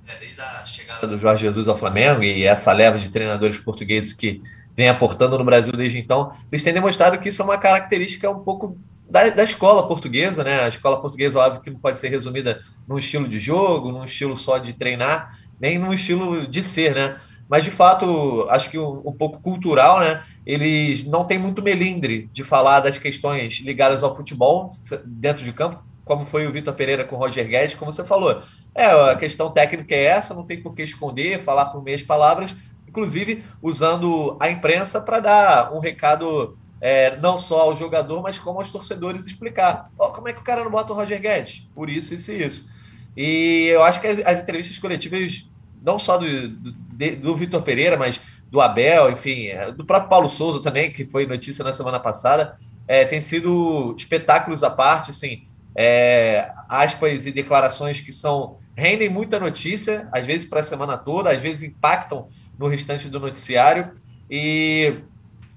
[0.07, 4.12] É, desde a chegada do Jorge Jesus ao Flamengo e essa leva de treinadores portugueses
[4.12, 4.43] que
[4.76, 8.41] vem aportando no Brasil desde então, eles têm demonstrado que isso é uma característica um
[8.41, 8.76] pouco
[9.11, 10.65] da, da escola portuguesa, né?
[10.65, 14.37] A escola portuguesa, óbvio, que não pode ser resumida num estilo de jogo, num estilo
[14.37, 17.21] só de treinar, nem num estilo de ser, né?
[17.49, 20.23] Mas, de fato, acho que um, um pouco cultural, né?
[20.45, 24.71] Eles não têm muito melindre de falar das questões ligadas ao futebol
[25.05, 28.43] dentro de campo, como foi o Vitor Pereira com o Roger Guedes, como você falou.
[28.75, 32.55] É, a questão técnica é essa, não tem por que esconder, falar por meias palavras,
[32.87, 38.59] inclusive usando a imprensa para dar um recado é, não só ao jogador, mas como
[38.59, 39.91] aos torcedores explicar.
[39.99, 41.68] Oh, como é que o cara não bota o Roger Guedes?
[41.74, 42.70] Por isso, isso e isso.
[43.16, 45.51] E eu acho que as, as entrevistas coletivas,
[45.83, 48.20] não só do, do, do Vitor Pereira, mas
[48.51, 52.57] do Abel, enfim, é, do próprio Paulo Souza também, que foi notícia na semana passada,
[52.87, 59.41] é, tem sido espetáculos à parte, assim, é, aspas e declarações que são rendem muita
[59.41, 63.91] notícia, às vezes para a semana toda, às vezes impactam no restante do noticiário.
[64.31, 65.01] E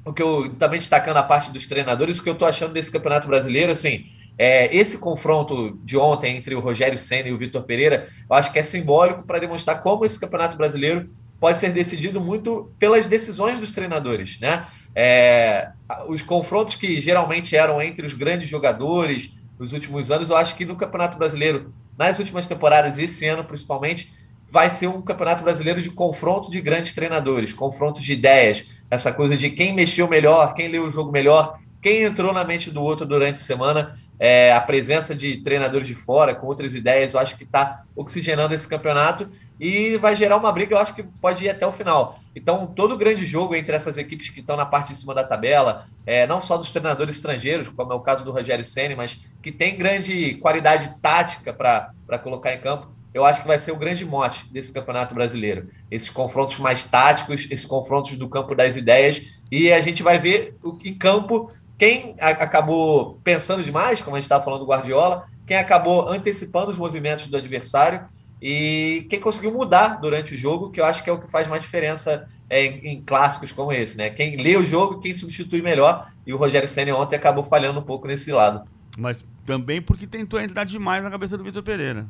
[0.06, 2.92] o que eu também destacando a parte dos treinadores, o que eu estou achando desse
[2.92, 4.06] Campeonato Brasileiro, assim,
[4.38, 8.52] é, esse confronto de ontem entre o Rogério Senna e o Vitor Pereira, eu acho
[8.52, 13.60] que é simbólico para demonstrar como esse Campeonato Brasileiro pode ser decidido muito pelas decisões
[13.60, 14.68] dos treinadores, né?
[14.94, 15.70] É,
[16.08, 20.66] os confrontos que geralmente eram entre os grandes jogadores nos últimos anos, eu acho que
[20.66, 24.12] no Campeonato Brasileiro, nas últimas temporadas esse ano principalmente,
[24.48, 29.38] vai ser um Campeonato Brasileiro de confronto de grandes treinadores, confrontos de ideias, essa coisa
[29.38, 33.06] de quem mexeu melhor, quem leu o jogo melhor, quem entrou na mente do outro
[33.06, 33.98] durante a semana.
[34.20, 38.54] É, a presença de treinadores de fora com outras ideias, eu acho que está oxigenando
[38.54, 39.28] esse campeonato
[39.60, 42.20] e vai gerar uma briga, eu acho que pode ir até o final.
[42.36, 45.88] Então, todo grande jogo entre essas equipes que estão na parte de cima da tabela,
[46.06, 49.52] é, não só dos treinadores estrangeiros, como é o caso do Rogério Senna, mas que
[49.52, 54.06] tem grande qualidade tática para colocar em campo, eu acho que vai ser o grande
[54.06, 55.70] mote desse Campeonato Brasileiro.
[55.90, 60.56] Esses confrontos mais táticos, esses confrontos do campo das ideias, e a gente vai ver
[60.84, 66.08] em campo quem acabou pensando demais, como a gente estava falando do Guardiola, quem acabou
[66.08, 68.08] antecipando os movimentos do adversário
[68.42, 71.48] e quem conseguiu mudar durante o jogo, que eu acho que é o que faz
[71.48, 74.10] mais diferença é, em, em, clássicos como esse, né?
[74.10, 77.84] Quem lê o jogo, quem substitui melhor, e o Rogério Senna ontem acabou falhando um
[77.84, 78.68] pouco nesse lado.
[78.98, 82.08] Mas também porque tentou entrar demais na cabeça do Vitor Pereira.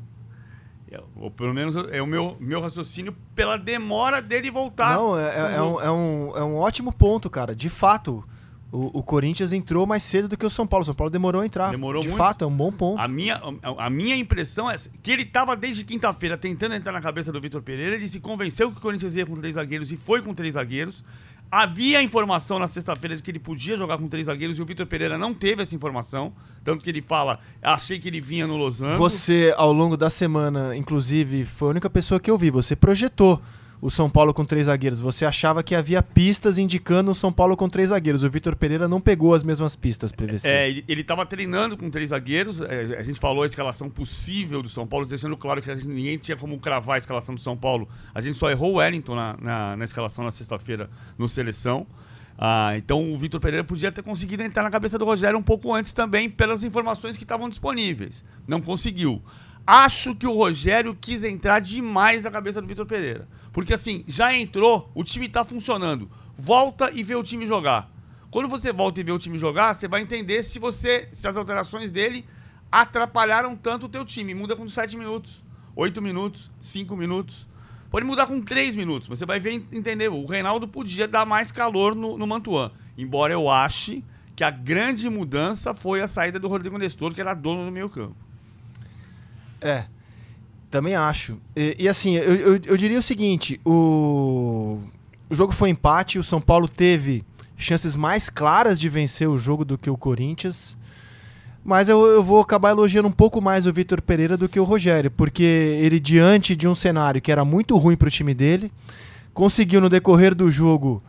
[1.16, 4.96] Ou pelo menos é o meu, meu raciocínio pela demora dele voltar.
[4.96, 7.56] Não, é, é, é, um, é, um, é um ótimo ponto, cara.
[7.56, 8.24] De fato,
[8.72, 10.82] o, o, Corinthians entrou mais cedo do que o São Paulo.
[10.82, 11.72] O São Paulo demorou a entrar.
[11.72, 12.18] Demorou de muito.
[12.18, 13.00] fato, é um bom ponto.
[13.00, 17.02] A minha, a, a minha impressão é que ele estava desde quinta-feira tentando entrar na
[17.02, 17.96] cabeça do Vitor Pereira.
[17.96, 21.04] Ele se convenceu que o Corinthians ia com três zagueiros e foi com três zagueiros.
[21.52, 24.86] Havia informação na sexta-feira de que ele podia jogar com três zagueiros e o Vitor
[24.86, 26.32] Pereira não teve essa informação.
[26.64, 28.98] Tanto que ele fala, achei que ele vinha no Los Angeles.
[28.98, 32.50] Você, ao longo da semana, inclusive, foi a única pessoa que eu vi.
[32.50, 33.42] Você projetou
[33.82, 35.02] o São Paulo com três zagueiros.
[35.02, 38.22] Você achava que havia pistas indicando o São Paulo com três zagueiros.
[38.22, 40.48] O Vitor Pereira não pegou as mesmas pistas, PVC.
[40.48, 42.62] É, ele, ele tava treinando com três zagueiros.
[42.62, 46.18] é, a gente falou a escalação possível do São Paulo, deixando claro que gente- ninguém
[46.18, 47.90] tinha como cravar a escalação do São Paulo.
[48.14, 51.88] A gente só errou o Wellington na, na, na escalação na sexta-feira no Seleção.
[52.38, 55.74] Ah, então o Vitor Pereira podia ter conseguido entrar na cabeça do Rogério um pouco
[55.74, 58.24] antes também, pelas informações que estavam disponíveis.
[58.48, 59.22] Não conseguiu.
[59.66, 63.28] Acho que o Rogério quis entrar demais na cabeça do Vitor Pereira.
[63.52, 66.10] Porque assim, já entrou, o time tá funcionando.
[66.38, 67.92] Volta e vê o time jogar.
[68.30, 71.36] Quando você volta e vê o time jogar, você vai entender se você, se as
[71.36, 72.26] alterações dele
[72.72, 74.34] atrapalharam tanto o teu time.
[74.34, 75.44] Muda com 7 minutos,
[75.76, 77.48] 8 minutos, 5 minutos.
[77.90, 80.08] Pode mudar com 3 minutos, mas você vai ver entender.
[80.08, 82.72] O Reinaldo podia dar mais calor no, no Mantuan.
[82.98, 84.02] Embora eu ache
[84.34, 87.90] que a grande mudança foi a saída do Rodrigo Nestor, que era dono do meio
[87.90, 88.16] campo.
[89.60, 89.86] É,
[90.72, 91.38] também acho.
[91.56, 94.80] E, e assim, eu, eu, eu diria o seguinte: o,
[95.30, 97.24] o jogo foi empate, o São Paulo teve
[97.58, 100.78] chances mais claras de vencer o jogo do que o Corinthians.
[101.64, 104.64] Mas eu, eu vou acabar elogiando um pouco mais o Vitor Pereira do que o
[104.64, 108.72] Rogério, porque ele, diante de um cenário que era muito ruim para o time dele,
[109.32, 111.04] conseguiu no decorrer do jogo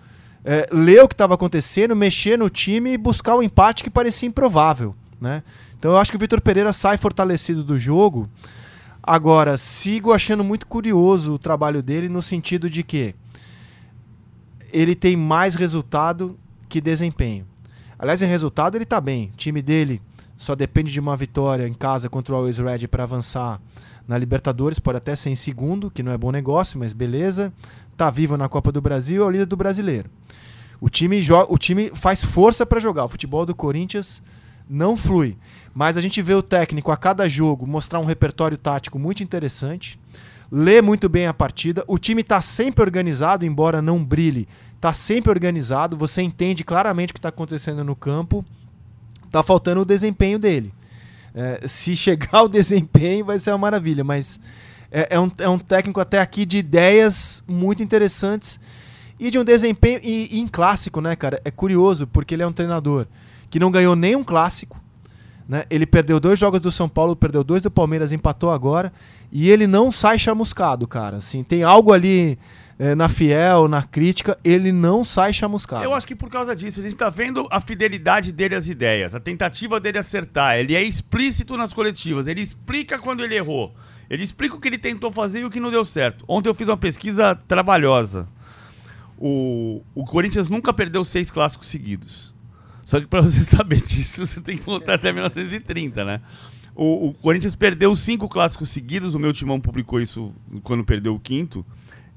[0.45, 4.29] é, ler o que estava acontecendo, mexer no time e buscar o empate que parecia
[4.29, 4.95] improvável.
[5.19, 5.43] Né?
[5.79, 8.29] Então eu acho que o Vitor Pereira sai fortalecido do jogo.
[9.03, 13.15] Agora, sigo achando muito curioso o trabalho dele no sentido de que
[14.73, 16.39] ele tem mais resultado
[16.69, 17.47] que desempenho.
[17.99, 19.31] Aliás, em resultado ele tá bem.
[19.35, 20.01] O time dele
[20.37, 23.61] só depende de uma vitória em casa contra o Always Red para avançar
[24.07, 27.53] na Libertadores, pode até ser em segundo, que não é bom negócio, mas beleza.
[27.97, 30.11] Tá vivo na Copa do Brasil, é o líder do Brasileiro.
[30.81, 33.05] O time, o time faz força para jogar.
[33.05, 34.21] O futebol do Corinthians
[34.73, 35.37] não flui.
[35.75, 39.99] Mas a gente vê o técnico a cada jogo mostrar um repertório tático muito interessante,
[40.51, 41.85] lê muito bem a partida.
[41.87, 45.97] O time está sempre organizado, embora não brilhe, está sempre organizado.
[45.97, 48.45] Você entende claramente o que está acontecendo no campo.
[49.31, 50.73] Tá faltando o desempenho dele.
[51.35, 54.41] É, se chegar o desempenho, vai ser uma maravilha, mas
[54.91, 58.59] é, é, um, é um técnico até aqui de ideias muito interessantes
[59.23, 60.01] e de um desempenho.
[60.03, 61.41] E, e em clássico, né, cara?
[61.45, 63.07] É curioso, porque ele é um treinador
[63.49, 64.81] que não ganhou nenhum clássico.
[65.49, 65.65] Né?
[65.71, 68.93] Ele perdeu dois jogos do São Paulo, perdeu dois do Palmeiras, empatou agora.
[69.31, 71.19] E ele não sai chamuscado, cara.
[71.19, 72.37] Assim, tem algo ali
[72.79, 75.85] é, na fiel, na crítica, ele não sai chamuscado.
[75.85, 79.15] Eu acho que por causa disso, a gente tá vendo a fidelidade dele às ideias,
[79.15, 80.57] a tentativa dele acertar.
[80.57, 83.73] Ele é explícito nas coletivas, ele explica quando ele errou.
[84.11, 86.25] Ele explica o que ele tentou fazer e o que não deu certo.
[86.27, 88.27] Ontem eu fiz uma pesquisa trabalhosa.
[89.25, 92.35] O, o Corinthians nunca perdeu seis clássicos seguidos.
[92.85, 96.21] Só que para você saber disso, você tem que contar até 1930, né?
[96.75, 101.21] O, o, Corinthians perdeu cinco clássicos seguidos, o meu timão publicou isso quando perdeu o
[101.21, 101.65] quinto,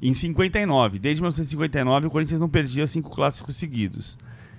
[0.02, 0.98] em 59.
[0.98, 4.18] Desde 1959, o Corinthians não perdia cinco clássicos seguidos.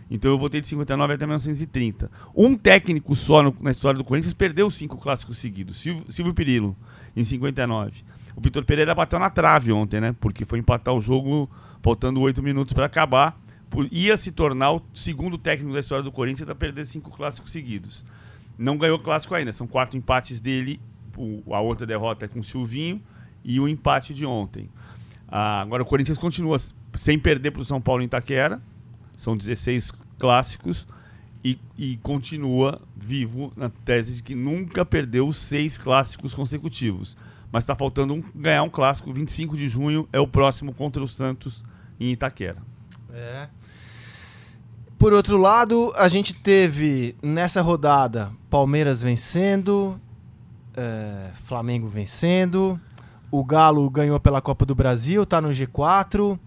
[0.09, 2.09] Então eu voltei de 59 até 1930.
[2.33, 6.77] Um técnico só no, na história do Corinthians perdeu cinco clássicos seguidos, Silvio, Silvio Pirillo,
[7.17, 8.05] em 59.
[8.37, 10.15] O Vitor Pereira bateu na trave ontem, né?
[10.21, 11.51] Porque foi empatar o jogo
[11.87, 13.41] faltando oito minutos para acabar.
[13.71, 17.53] Por, ia se tornar o segundo técnico da história do Corinthians a perder cinco clássicos
[17.53, 18.05] seguidos.
[18.59, 20.81] Não ganhou clássico ainda, são quatro empates dele.
[21.17, 23.01] O, a outra derrota é com o Silvinho
[23.45, 24.69] e o empate de ontem.
[25.29, 26.57] Ah, agora o Corinthians continua
[26.95, 28.61] sem perder para o São Paulo em Itaquera.
[29.17, 30.89] São 16 clássicos.
[31.45, 37.17] E, e, continua vivo na tese de que nunca perdeu seis clássicos consecutivos.
[37.53, 39.13] Mas está faltando um, ganhar um clássico.
[39.13, 41.65] 25 de junho é o próximo contra o Santos
[41.99, 42.59] em Itaquera.
[43.13, 43.49] É.
[44.99, 50.01] Por outro lado, a gente teve nessa rodada Palmeiras vencendo,
[50.75, 52.81] é, Flamengo vencendo,
[53.31, 56.39] o Galo ganhou pela Copa do Brasil, está no G4.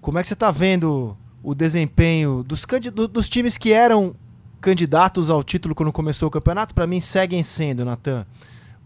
[0.00, 2.66] Como é que você está vendo o desempenho dos,
[3.10, 4.14] dos times que eram
[4.60, 6.74] candidatos ao título quando começou o campeonato?
[6.74, 8.26] Para mim, seguem sendo, Natan,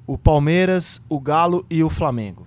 [0.07, 2.47] o Palmeiras, o Galo e o Flamengo.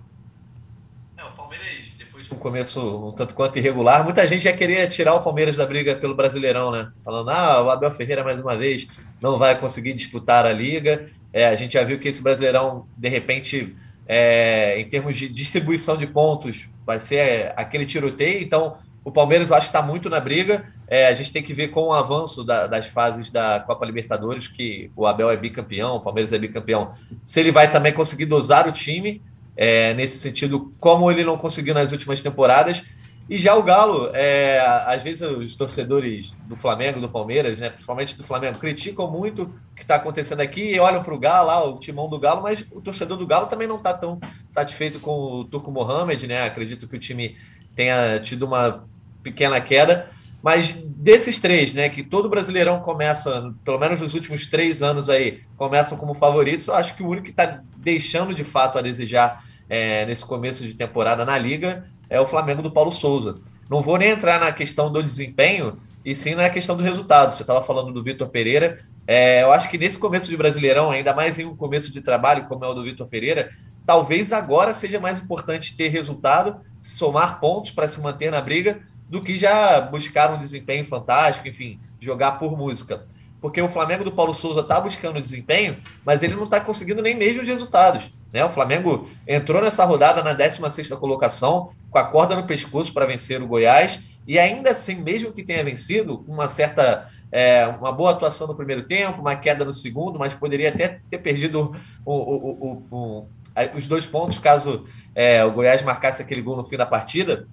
[1.17, 1.84] É, o Palmeiras, de
[2.33, 5.95] um começo um tanto quanto irregular, muita gente já queria tirar o Palmeiras da briga
[5.95, 6.91] pelo Brasileirão, né?
[7.03, 8.87] Falando, ah, o Abel Ferreira, mais uma vez,
[9.21, 11.07] não vai conseguir disputar a liga.
[11.31, 13.75] É, a gente já viu que esse Brasileirão, de repente,
[14.07, 18.41] é, em termos de distribuição de pontos, vai ser aquele tiroteio.
[18.41, 20.65] Então, o Palmeiras eu acho que está muito na briga.
[20.87, 24.47] É, a gente tem que ver com o avanço da, das fases da Copa Libertadores,
[24.47, 26.93] que o Abel é bicampeão, o Palmeiras é bicampeão.
[27.23, 29.21] Se ele vai também conseguir dosar o time,
[29.55, 32.85] é, nesse sentido, como ele não conseguiu nas últimas temporadas.
[33.27, 38.15] E já o Galo, é, às vezes os torcedores do Flamengo, do Palmeiras, né, principalmente
[38.15, 41.63] do Flamengo, criticam muito o que está acontecendo aqui e olham para o Galo, lá,
[41.63, 45.11] o timão do Galo, mas o torcedor do Galo também não está tão satisfeito com
[45.11, 46.43] o Turco Mohamed, né?
[46.43, 47.35] Acredito que o time
[47.73, 48.85] tenha tido uma
[49.23, 50.07] pequena queda.
[50.43, 55.41] Mas desses três, né, que todo brasileirão começa, pelo menos nos últimos três anos aí,
[55.55, 59.45] começam como favoritos, eu acho que o único que está deixando de fato a desejar
[59.69, 63.35] é, nesse começo de temporada na Liga é o Flamengo do Paulo Souza.
[63.69, 67.31] Não vou nem entrar na questão do desempenho, e sim na questão do resultado.
[67.31, 68.73] Você estava falando do Vitor Pereira.
[69.05, 72.47] É, eu acho que nesse começo de Brasileirão, ainda mais em um começo de trabalho
[72.47, 73.51] como é o do Vitor Pereira,
[73.85, 79.21] talvez agora seja mais importante ter resultado, somar pontos para se manter na briga, do
[79.21, 83.05] que já buscar um desempenho fantástico, enfim, jogar por música.
[83.39, 87.15] Porque o Flamengo do Paulo Souza está buscando desempenho, mas ele não está conseguindo nem
[87.15, 88.11] mesmo os resultados.
[88.33, 88.43] Né?
[88.43, 93.41] O Flamengo entrou nessa rodada na 16 colocação, com a corda no pescoço para vencer
[93.41, 98.47] o Goiás, e ainda assim, mesmo que tenha vencido, uma certa é, uma boa atuação
[98.47, 103.27] no primeiro tempo, uma queda no segundo, mas poderia até ter perdido o, o, o,
[103.75, 107.47] os dois pontos caso é, o Goiás marcasse aquele gol no fim da partida.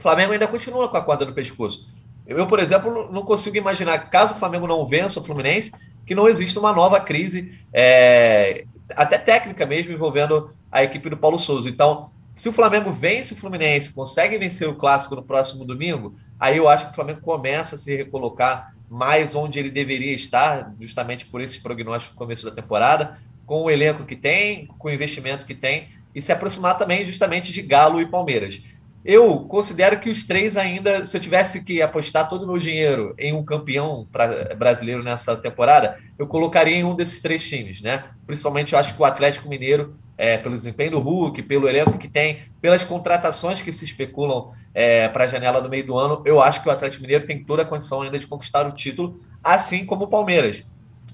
[0.00, 1.92] O Flamengo ainda continua com a corda no pescoço.
[2.26, 5.72] Eu, por exemplo, não consigo imaginar, caso o Flamengo não vença o Fluminense,
[6.06, 8.64] que não exista uma nova crise, é,
[8.96, 11.68] até técnica mesmo, envolvendo a equipe do Paulo Souza.
[11.68, 16.56] Então, se o Flamengo vence o Fluminense, consegue vencer o Clássico no próximo domingo, aí
[16.56, 21.26] eu acho que o Flamengo começa a se recolocar mais onde ele deveria estar, justamente
[21.26, 25.44] por esses prognósticos no começo da temporada, com o elenco que tem, com o investimento
[25.44, 28.62] que tem, e se aproximar também justamente de Galo e Palmeiras.
[29.04, 33.14] Eu considero que os três ainda, se eu tivesse que apostar todo o meu dinheiro
[33.18, 38.04] em um campeão pra, brasileiro nessa temporada, eu colocaria em um desses três times, né?
[38.26, 42.08] Principalmente eu acho que o Atlético Mineiro, é, pelo desempenho do Hulk, pelo elenco que
[42.08, 46.42] tem, pelas contratações que se especulam é, para a janela do meio do ano, eu
[46.42, 49.86] acho que o Atlético Mineiro tem toda a condição ainda de conquistar o título, assim
[49.86, 50.62] como o Palmeiras.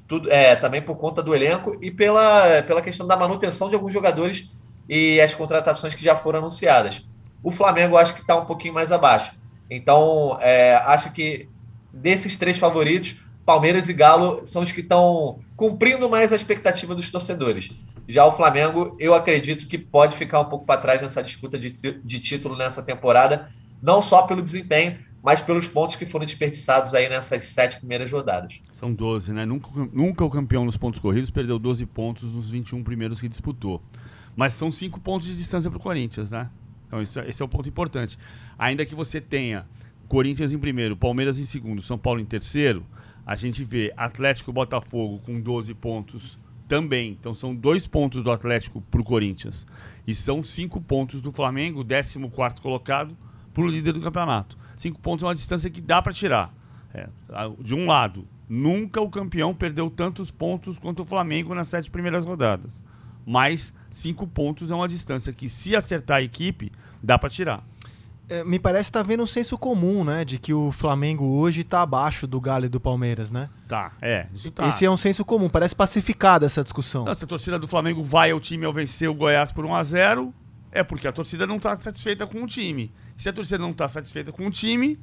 [0.08, 3.92] Tudo, é, também por conta do elenco e pela, pela questão da manutenção de alguns
[3.92, 4.56] jogadores
[4.88, 7.08] e as contratações que já foram anunciadas.
[7.46, 9.38] O Flamengo acho que está um pouquinho mais abaixo.
[9.70, 11.48] Então, é, acho que
[11.92, 17.08] desses três favoritos, Palmeiras e Galo são os que estão cumprindo mais a expectativa dos
[17.08, 17.70] torcedores.
[18.08, 21.70] Já o Flamengo, eu acredito que pode ficar um pouco para trás nessa disputa de,
[21.70, 23.48] de título nessa temporada,
[23.80, 28.60] não só pelo desempenho, mas pelos pontos que foram desperdiçados aí nessas sete primeiras rodadas.
[28.72, 29.46] São 12, né?
[29.46, 33.80] Nunca, nunca o campeão nos pontos corridos perdeu 12 pontos nos 21 primeiros que disputou.
[34.34, 36.50] Mas são cinco pontos de distância para o Corinthians, né?
[36.86, 38.18] Então, isso, esse é o ponto importante.
[38.58, 39.66] Ainda que você tenha
[40.08, 42.84] Corinthians em primeiro, Palmeiras em segundo, São Paulo em terceiro,
[43.24, 47.10] a gente vê Atlético e Botafogo com 12 pontos também.
[47.10, 49.66] Então, são dois pontos do Atlético para o Corinthians.
[50.06, 52.18] E são cinco pontos do Flamengo, 14
[52.60, 53.16] colocado,
[53.52, 54.56] para o líder do campeonato.
[54.76, 56.54] Cinco pontos é uma distância que dá para tirar.
[56.94, 57.08] É,
[57.60, 62.24] de um lado, nunca o campeão perdeu tantos pontos quanto o Flamengo nas sete primeiras
[62.24, 62.82] rodadas.
[63.26, 66.70] Mas cinco pontos é uma distância que, se acertar a equipe,
[67.02, 67.66] dá para tirar.
[68.28, 70.24] É, me parece que tá vendo um senso comum, né?
[70.24, 73.48] De que o Flamengo hoje tá abaixo do Galo e do Palmeiras, né?
[73.68, 74.26] Tá, é.
[74.32, 74.68] Isso tá.
[74.68, 77.04] Esse é um senso comum, parece pacificada essa discussão.
[77.04, 79.74] Não, se a torcida do Flamengo vai ao time ao vencer o Goiás por 1
[79.74, 80.34] a 0
[80.72, 82.92] é porque a torcida não tá satisfeita com o time.
[83.16, 84.98] Se a torcida não tá satisfeita com o time,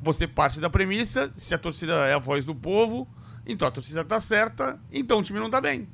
[0.00, 3.06] você parte da premissa, se a torcida é a voz do povo,
[3.46, 5.88] então a torcida tá certa, então o time não tá bem.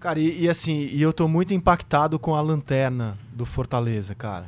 [0.00, 4.46] Cara, e, e, assim, e eu tô muito impactado com a lanterna do Fortaleza, cara.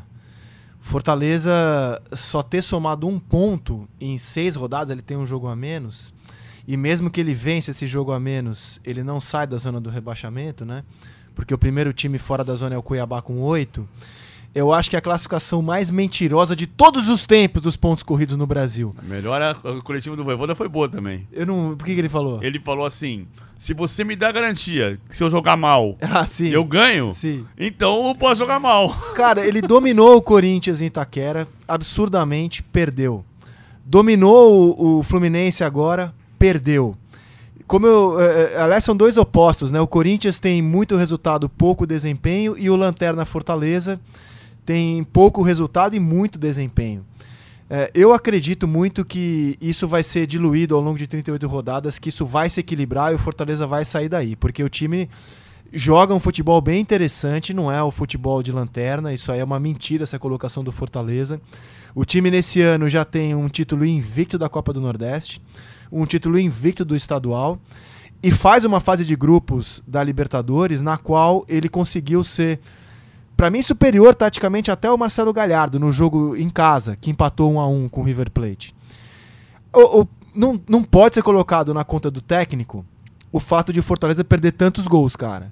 [0.80, 6.14] Fortaleza só ter somado um ponto em seis rodadas, ele tem um jogo a menos.
[6.68, 9.90] E mesmo que ele vence esse jogo a menos, ele não sai da zona do
[9.90, 10.84] rebaixamento, né?
[11.34, 13.88] Porque o primeiro time fora da zona é o Cuiabá com oito
[14.54, 18.36] eu acho que é a classificação mais mentirosa de todos os tempos dos pontos corridos
[18.36, 18.94] no Brasil.
[18.98, 21.26] A melhor a coletiva do Voivoda foi boa também.
[21.32, 21.76] Eu não.
[21.76, 22.42] Por que, que ele falou?
[22.42, 23.26] Ele falou assim:
[23.56, 27.46] se você me dá garantia que se eu jogar mal, ah, eu ganho, sim.
[27.58, 28.92] então eu posso jogar mal.
[29.14, 33.24] Cara, ele dominou o Corinthians em Itaquera, absurdamente, perdeu.
[33.84, 36.96] Dominou o, o Fluminense agora, perdeu.
[37.68, 38.20] Como eu.
[38.20, 39.80] É, é, aliás, são dois opostos, né?
[39.80, 44.00] O Corinthians tem muito resultado, pouco desempenho, e o Lanterna Fortaleza
[44.64, 47.04] tem pouco resultado e muito desempenho.
[47.68, 52.08] É, eu acredito muito que isso vai ser diluído ao longo de 38 rodadas, que
[52.08, 55.08] isso vai se equilibrar e o Fortaleza vai sair daí, porque o time
[55.72, 59.60] joga um futebol bem interessante, não é o futebol de lanterna, isso aí é uma
[59.60, 61.40] mentira essa colocação do Fortaleza.
[61.94, 65.40] O time nesse ano já tem um título invicto da Copa do Nordeste,
[65.92, 67.58] um título invicto do estadual
[68.22, 72.60] e faz uma fase de grupos da Libertadores na qual ele conseguiu ser
[73.40, 77.58] para mim superior taticamente até o Marcelo Galhardo no jogo em casa, que empatou 1
[77.58, 78.74] a 1 com o River Plate.
[79.72, 82.84] O, o, não, não pode ser colocado na conta do técnico
[83.32, 85.50] o fato de o Fortaleza perder tantos gols, cara.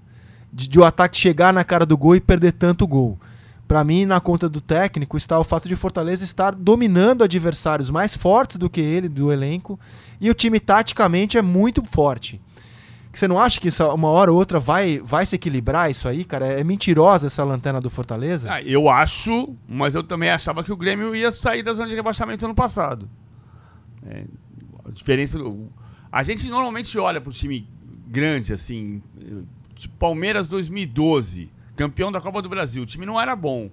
[0.53, 3.19] De, de o ataque chegar na cara do gol e perder tanto gol.
[3.67, 8.15] Para mim, na conta do técnico, está o fato de Fortaleza estar dominando adversários mais
[8.15, 9.81] fortes do que ele, do elenco,
[10.21, 12.39] e o time taticamente é muito forte.
[13.19, 16.47] Você não acha que uma hora ou outra vai, vai se equilibrar isso aí, cara?
[16.47, 18.49] É mentirosa essa lanterna do Fortaleza?
[18.49, 21.97] Ah, eu acho, mas eu também achava que o Grêmio ia sair da zona de
[21.97, 23.11] rebaixamento ano passado.
[24.07, 24.25] É,
[24.85, 25.37] a diferença.
[26.13, 27.69] A gente normalmente olha para o time
[28.07, 29.03] grande, assim,
[29.75, 32.85] tipo Palmeiras 2012 campeão da Copa do Brasil.
[32.85, 33.69] O time não era bom,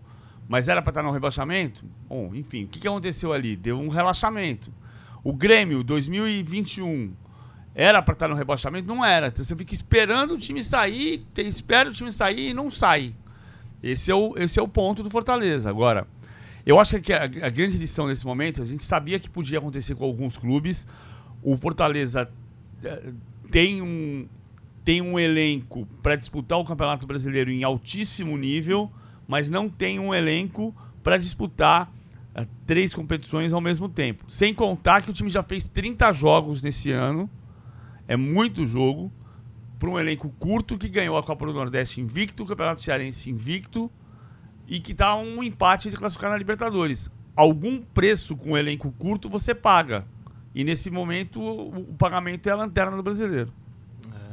[0.50, 1.86] mas era para estar no rebaixamento?
[2.10, 3.56] Bom, enfim, o que, que aconteceu ali?
[3.56, 4.74] Deu um relaxamento.
[5.24, 7.14] O Grêmio, 2021,
[7.76, 8.88] era para estar no rebaixamento?
[8.88, 9.28] Não era.
[9.28, 13.14] Então você fica esperando o time sair, espera o time sair e não sai.
[13.84, 15.70] Esse é o, esse é o ponto do Fortaleza.
[15.70, 16.08] Agora,
[16.66, 19.94] eu acho que a, a grande lição nesse momento, a gente sabia que podia acontecer
[19.94, 20.88] com alguns clubes.
[21.44, 22.30] O Fortaleza
[22.82, 23.12] eh,
[23.52, 24.26] tem um,
[24.84, 28.90] tem um elenco para disputar o Campeonato Brasileiro em altíssimo nível,
[29.28, 30.74] mas não tem um elenco
[31.04, 31.92] para disputar
[32.36, 34.26] uh, três competições ao mesmo tempo.
[34.30, 37.30] Sem contar que o time já fez 30 jogos nesse ano,
[38.08, 39.12] é muito jogo,
[39.80, 43.92] para um elenco curto que ganhou a Copa do Nordeste invicto, o Campeonato Cearense invicto
[44.68, 47.10] e que está um empate de classificar na Libertadores.
[47.36, 50.06] Algum preço com o elenco curto você paga.
[50.54, 53.54] E nesse momento o, pagamento é a lanterna do brasileiro.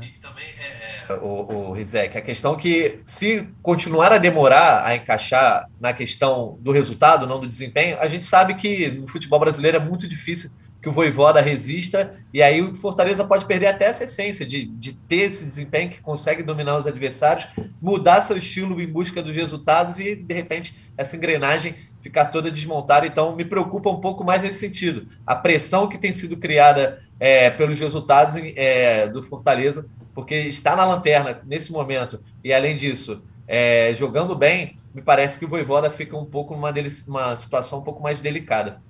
[0.01, 4.95] E também é, é, o, o Rizek, a questão que se continuar a demorar a
[4.97, 9.77] encaixar na questão do resultado, não do desempenho, a gente sabe que no futebol brasileiro
[9.77, 10.51] é muito difícil
[10.83, 14.93] que o Voivoda resista, e aí o Fortaleza pode perder até essa essência de, de
[14.93, 17.47] ter esse desempenho que consegue dominar os adversários,
[17.81, 23.07] mudar seu estilo em busca dos resultados e, de repente, essa engrenagem ficar toda desmontada.
[23.07, 25.07] Então, me preocupa um pouco mais nesse sentido.
[25.25, 30.85] A pressão que tem sido criada é, pelos resultados é, do Fortaleza, porque está na
[30.85, 36.17] lanterna nesse momento, e além disso, é, jogando bem, me parece que o Voivoda fica
[36.17, 36.75] um pouco numa
[37.07, 38.83] uma situação um pouco mais delicada.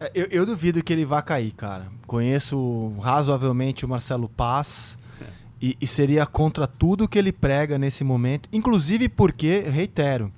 [0.00, 1.88] É, eu, eu, duvido que ele vá cair, cara.
[2.06, 5.24] Conheço razoavelmente o Marcelo Paz é.
[5.60, 10.32] e, e, seria contra tudo que ele prega nesse momento, inclusive porque, reitero,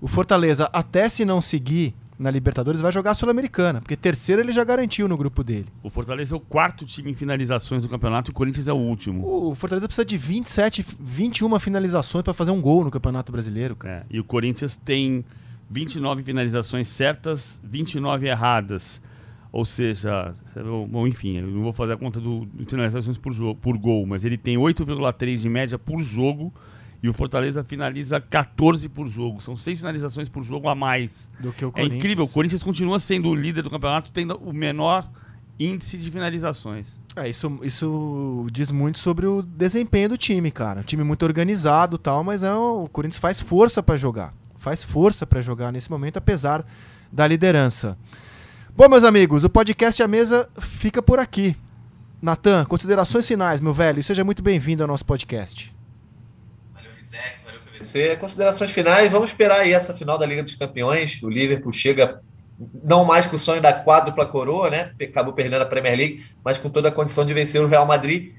[0.00, 4.52] o Fortaleza, até se não seguir na Libertadores, vai jogar a Sul-Americana, porque terceiro ele
[4.52, 5.66] já garantiu no grupo dele.
[5.82, 8.76] O Fortaleza é o quarto time em finalizações do campeonato e o Corinthians é o
[8.76, 9.50] último.
[9.50, 13.74] O Fortaleza precisa de 27, 21 finalizações para fazer um gol no Campeonato Brasileiro.
[13.74, 14.06] Cara.
[14.08, 15.24] É, e o Corinthians tem
[15.72, 19.00] 29 finalizações certas, 29 erradas.
[19.50, 20.34] Ou seja,
[20.88, 24.06] bom, enfim, eu não vou fazer a conta do, do finalizações por, jogo, por gol,
[24.06, 26.52] mas ele tem 8,3 de média por jogo
[27.02, 29.42] e o Fortaleza finaliza 14 por jogo.
[29.42, 31.30] São seis finalizações por jogo a mais.
[31.38, 31.94] Do que o Corinthians.
[31.94, 35.10] É incrível, o Corinthians continua sendo o líder do campeonato, tendo o menor
[35.58, 36.98] índice de finalizações.
[37.14, 40.80] É, isso, isso diz muito sobre o desempenho do time, cara.
[40.80, 44.32] Um time muito organizado tal, mas é, o Corinthians faz força para jogar
[44.62, 46.64] faz força para jogar nesse momento, apesar
[47.10, 47.98] da liderança.
[48.74, 51.56] Bom, meus amigos, o podcast A Mesa fica por aqui.
[52.22, 55.74] Natan, considerações finais, meu velho, e seja muito bem-vindo ao nosso podcast.
[56.72, 58.16] Valeu, Rizek, valeu, PVC.
[58.16, 61.20] Considerações finais, vamos esperar aí essa final da Liga dos Campeões.
[61.20, 62.22] O Liverpool chega
[62.84, 64.92] não mais com o sonho da quádrupla coroa, né?
[65.02, 68.32] Acabou perdendo a Premier League, mas com toda a condição de vencer o Real Madrid,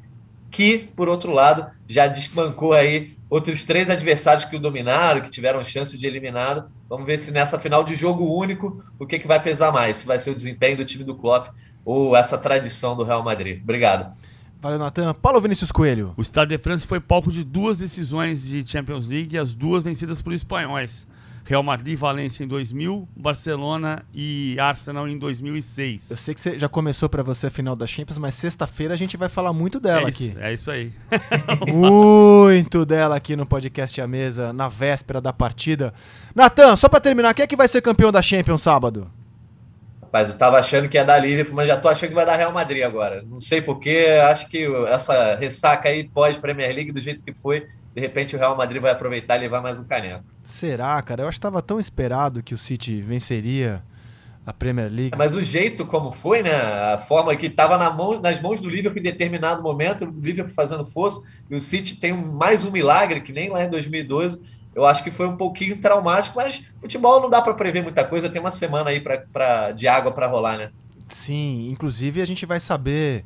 [0.53, 5.63] que, por outro lado, já desbancou aí outros três adversários que o dominaram, que tiveram
[5.65, 6.65] chance de eliminá-lo.
[6.87, 9.97] Vamos ver se nessa final de jogo único, o que, que vai pesar mais?
[9.97, 11.47] Se vai ser o desempenho do time do Klopp
[11.83, 13.61] ou essa tradição do Real Madrid.
[13.63, 14.15] Obrigado.
[14.61, 15.15] Valeu, Natan.
[15.15, 16.13] Paulo Vinícius Coelho.
[16.15, 20.21] O Stade de France foi palco de duas decisões de Champions League, as duas vencidas
[20.21, 21.07] por espanhóis.
[21.45, 26.09] Real Madrid e Valência em 2000, Barcelona e Arsenal em 2006.
[26.09, 28.97] Eu sei que você já começou para você a final da Champions, mas sexta-feira a
[28.97, 30.37] gente vai falar muito dela é isso, aqui.
[30.39, 30.93] É isso aí.
[31.67, 35.93] muito dela aqui no podcast A Mesa, na véspera da partida.
[36.33, 39.11] Natan, só para terminar, quem é que vai ser campeão da Champions sábado?
[40.13, 42.35] Rapaz, eu tava achando que ia dar Liverpool, mas já tô achando que vai dar
[42.35, 43.23] Real Madrid agora.
[43.27, 48.01] Não sei porquê, acho que essa ressaca aí pós-Premier League, do jeito que foi, de
[48.01, 50.23] repente o Real Madrid vai aproveitar e levar mais um caneco.
[50.43, 51.23] Será, cara?
[51.23, 53.83] Eu acho que estava tão esperado que o City venceria
[54.45, 55.17] a Premier League.
[55.17, 56.51] Mas o jeito como foi, né?
[56.93, 60.53] A forma que estava na mão, nas mãos do Liverpool em determinado momento, o Liverpool
[60.53, 64.43] fazendo força, e o City tem mais um milagre, que nem lá em 2012.
[64.75, 68.29] Eu acho que foi um pouquinho traumático, mas futebol não dá para prever muita coisa,
[68.29, 70.71] tem uma semana aí pra, pra de água para rolar, né?
[71.07, 73.23] Sim, inclusive a gente vai saber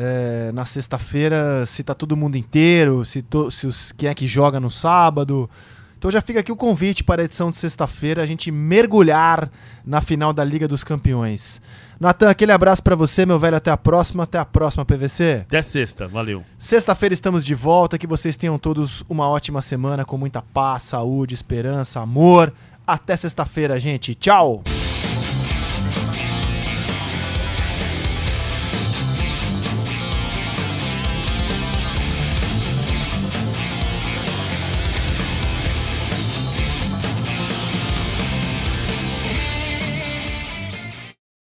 [0.00, 4.28] é, na sexta-feira se tá todo mundo inteiro, se, to, se os, quem é que
[4.28, 5.50] joga no sábado.
[5.98, 9.50] Então já fica aqui o convite para a edição de sexta-feira, a gente mergulhar
[9.84, 11.60] na final da Liga dos Campeões.
[11.98, 13.56] Natan, aquele abraço para você, meu velho.
[13.56, 14.22] Até a próxima.
[14.22, 15.42] Até a próxima, PVC.
[15.48, 16.06] Até sexta.
[16.06, 16.44] Valeu.
[16.56, 17.98] Sexta-feira estamos de volta.
[17.98, 22.52] Que vocês tenham todos uma ótima semana com muita paz, saúde, esperança, amor.
[22.86, 24.14] Até sexta-feira, gente.
[24.14, 24.62] Tchau!